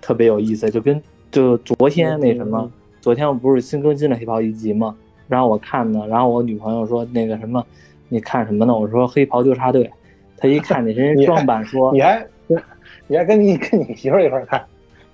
[0.00, 1.00] 特别有意思，就跟
[1.30, 2.68] 就昨天那什么，
[3.00, 4.96] 昨天我不是新更新了黑袍一集吗？
[5.28, 7.64] 然后我看呢，然后我女朋友说那个什么，
[8.08, 8.74] 你看什么呢？
[8.76, 9.88] 我说黑袍纠察队。
[10.36, 12.26] 她一看那人装扮，说你还。
[13.08, 14.64] 你还跟你跟你媳妇一块看，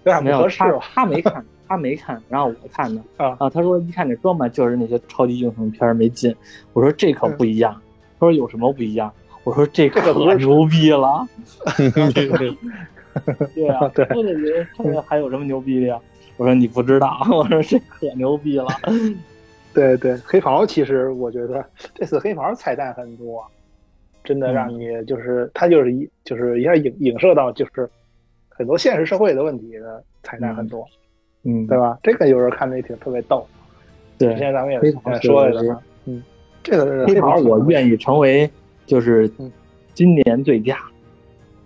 [0.05, 0.79] 有点不合适吧？
[0.95, 3.51] 他没看，他没看，然后我看的 啊啊！
[3.51, 6.35] 他说一看这装扮就是那些超级英雄片没劲。
[6.73, 7.75] 我说这可不一样。
[8.19, 9.13] 他说有什么不一样？
[9.45, 10.01] 我说这可
[10.37, 11.27] 牛逼了。
[13.55, 15.99] 对啊，对，说的人这还有什么牛逼的呀？
[16.39, 17.19] 我说你不知道。
[17.31, 18.67] 我说这可牛逼了。
[19.75, 21.63] 对对，黑袍其实我觉得
[21.95, 23.47] 这次黑袍彩蛋很多。
[24.25, 27.89] 真的让你就是他就是一就是一下影影射到就是
[28.49, 30.87] 很多现实社会的问题的彩蛋很多，
[31.45, 31.99] 嗯，对吧？
[32.03, 33.47] 这个有时候看的也挺特别逗。
[34.19, 36.23] 对，之前咱们也说来着，嗯，
[36.63, 38.49] 这个黑袍我愿意成为
[38.87, 39.29] 就是
[39.95, 40.79] 今年最佳，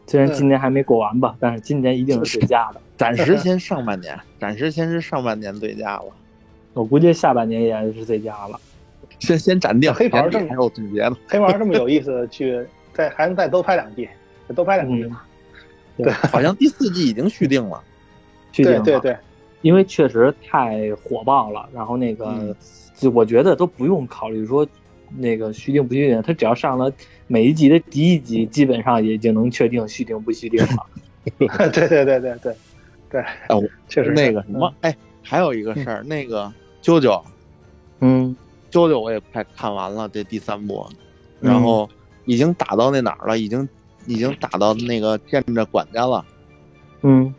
[0.06, 2.80] 虽然今年还没过完吧，但是今年一定是最佳的。
[2.96, 6.06] 暂时 先上半年，暂时先是上半年最佳了，
[6.72, 8.58] 我估计下半年也是最佳了。
[9.18, 11.16] 先先斩掉黑袍，这么还有总结呢。
[11.28, 14.08] 黑袍这么有意思，去再还能再多拍两季，
[14.48, 15.10] 再多拍两季。
[15.96, 17.82] 对，好像第四季已经续订了，
[18.52, 18.82] 续订了。
[18.82, 19.16] 对对，
[19.62, 21.68] 因为确实太火爆了。
[21.72, 22.54] 然后那个，
[22.94, 24.66] 就我觉得都不用考虑说
[25.16, 26.92] 那个续订不续订，他只要上了
[27.26, 30.86] 每一集的第一集，基本上也就能确定续订不续订了。
[31.72, 32.54] 对对对对对
[33.10, 33.24] 对。
[33.48, 36.52] 哦，确实那个什么，哎，还有一个事儿，那个
[36.82, 37.22] 啾啾，
[38.00, 38.36] 嗯。
[38.76, 40.86] 啾啾我也快看完了这第三部，
[41.40, 41.88] 然后
[42.26, 43.38] 已经打到那哪儿了？
[43.38, 43.66] 已经
[44.06, 46.22] 已经打到那个见着管家了，
[47.00, 47.34] 嗯，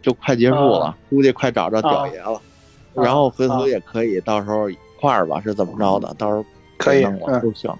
[0.00, 2.40] 就快结束了，估计快找着屌爷了。
[2.94, 6.12] 然后回头也可以到时候一块儿吧，是怎么着的？
[6.14, 6.44] 到时候
[6.78, 7.04] 可以
[7.42, 7.70] 都行。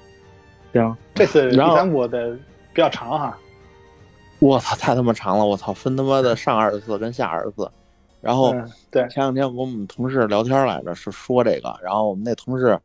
[0.73, 2.37] 行，这次第三部的
[2.73, 3.37] 比较长哈。
[4.39, 5.45] 我操，太他妈长了！
[5.45, 7.71] 我操，分他妈的上二十四跟下二十四。
[8.21, 8.55] 然后，
[8.91, 11.75] 对，前两天我跟我们同事聊天来着，是说这个。
[11.83, 12.79] 然后我们那同事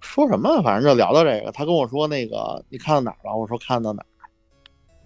[0.00, 1.52] 说什么，反正就聊到这个。
[1.52, 4.06] 他跟我说：“那个你看到哪儿了？”我说：“看到哪儿。”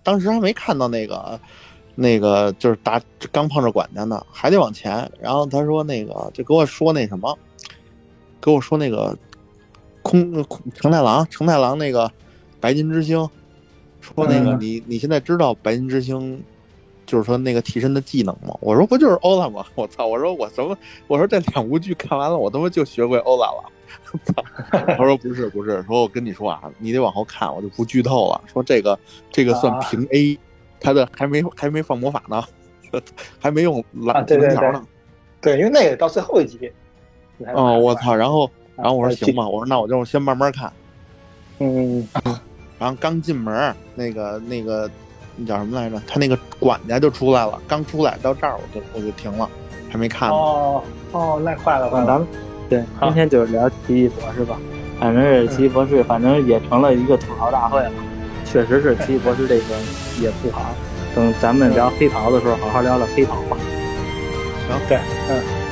[0.02, 1.38] 当时还没看到那个，
[1.94, 3.00] 那个就是打
[3.32, 5.10] 刚碰着管家呢，还得往前。
[5.20, 7.38] 然后他说：“那个就跟我说那什么，
[8.40, 9.16] 跟我说那个
[10.02, 12.10] 空空成太郎，成太郎那个
[12.60, 13.28] 白金之星，
[14.00, 16.42] 说那个你你现在知道白金之星。”
[17.14, 19.64] 就是说那个替身的技能嘛，我说不就是欧拉吗？
[19.76, 20.04] 我操！
[20.04, 20.76] 我说我什么？
[21.06, 23.70] 我说这两部剧看完了，我他妈就学会欧拉了。
[24.24, 24.42] 操！
[24.96, 28.40] 他说不是不是，说我跟你说啊，你得往后看，我就不剧透了。
[28.52, 28.98] 说这个
[29.30, 30.36] 这个算平 A，
[30.80, 32.42] 他的还没还没放魔法呢，
[33.38, 34.84] 还没用蓝技能条呢。
[35.40, 36.72] 对，因为那个到最后一集。
[37.54, 38.12] 哦，我操！
[38.12, 40.72] 然后然后我说行吧，我说那我就先慢慢看。
[41.60, 42.08] 嗯。
[42.76, 44.90] 然后刚进门那个那个。
[45.36, 46.00] 那叫什么来着？
[46.06, 49.48] 他那个管家就出来了，刚出来到这儿我就我就停了，
[49.90, 50.34] 还没看呢。
[50.34, 50.82] 哦
[51.12, 52.06] 哦，那快了，快了。
[52.06, 52.28] 咱们
[52.68, 54.58] 对，今天就是聊奇异博士吧。
[55.00, 57.90] 反正是奇异博士，反正也成了一个吐槽大会了。
[58.44, 59.64] 确实是奇异博士这个
[60.20, 60.62] 也不好。
[61.14, 63.56] 等咱们聊黑袍的时候，好好聊聊黑袍吧。
[64.68, 65.63] 行，对，嗯。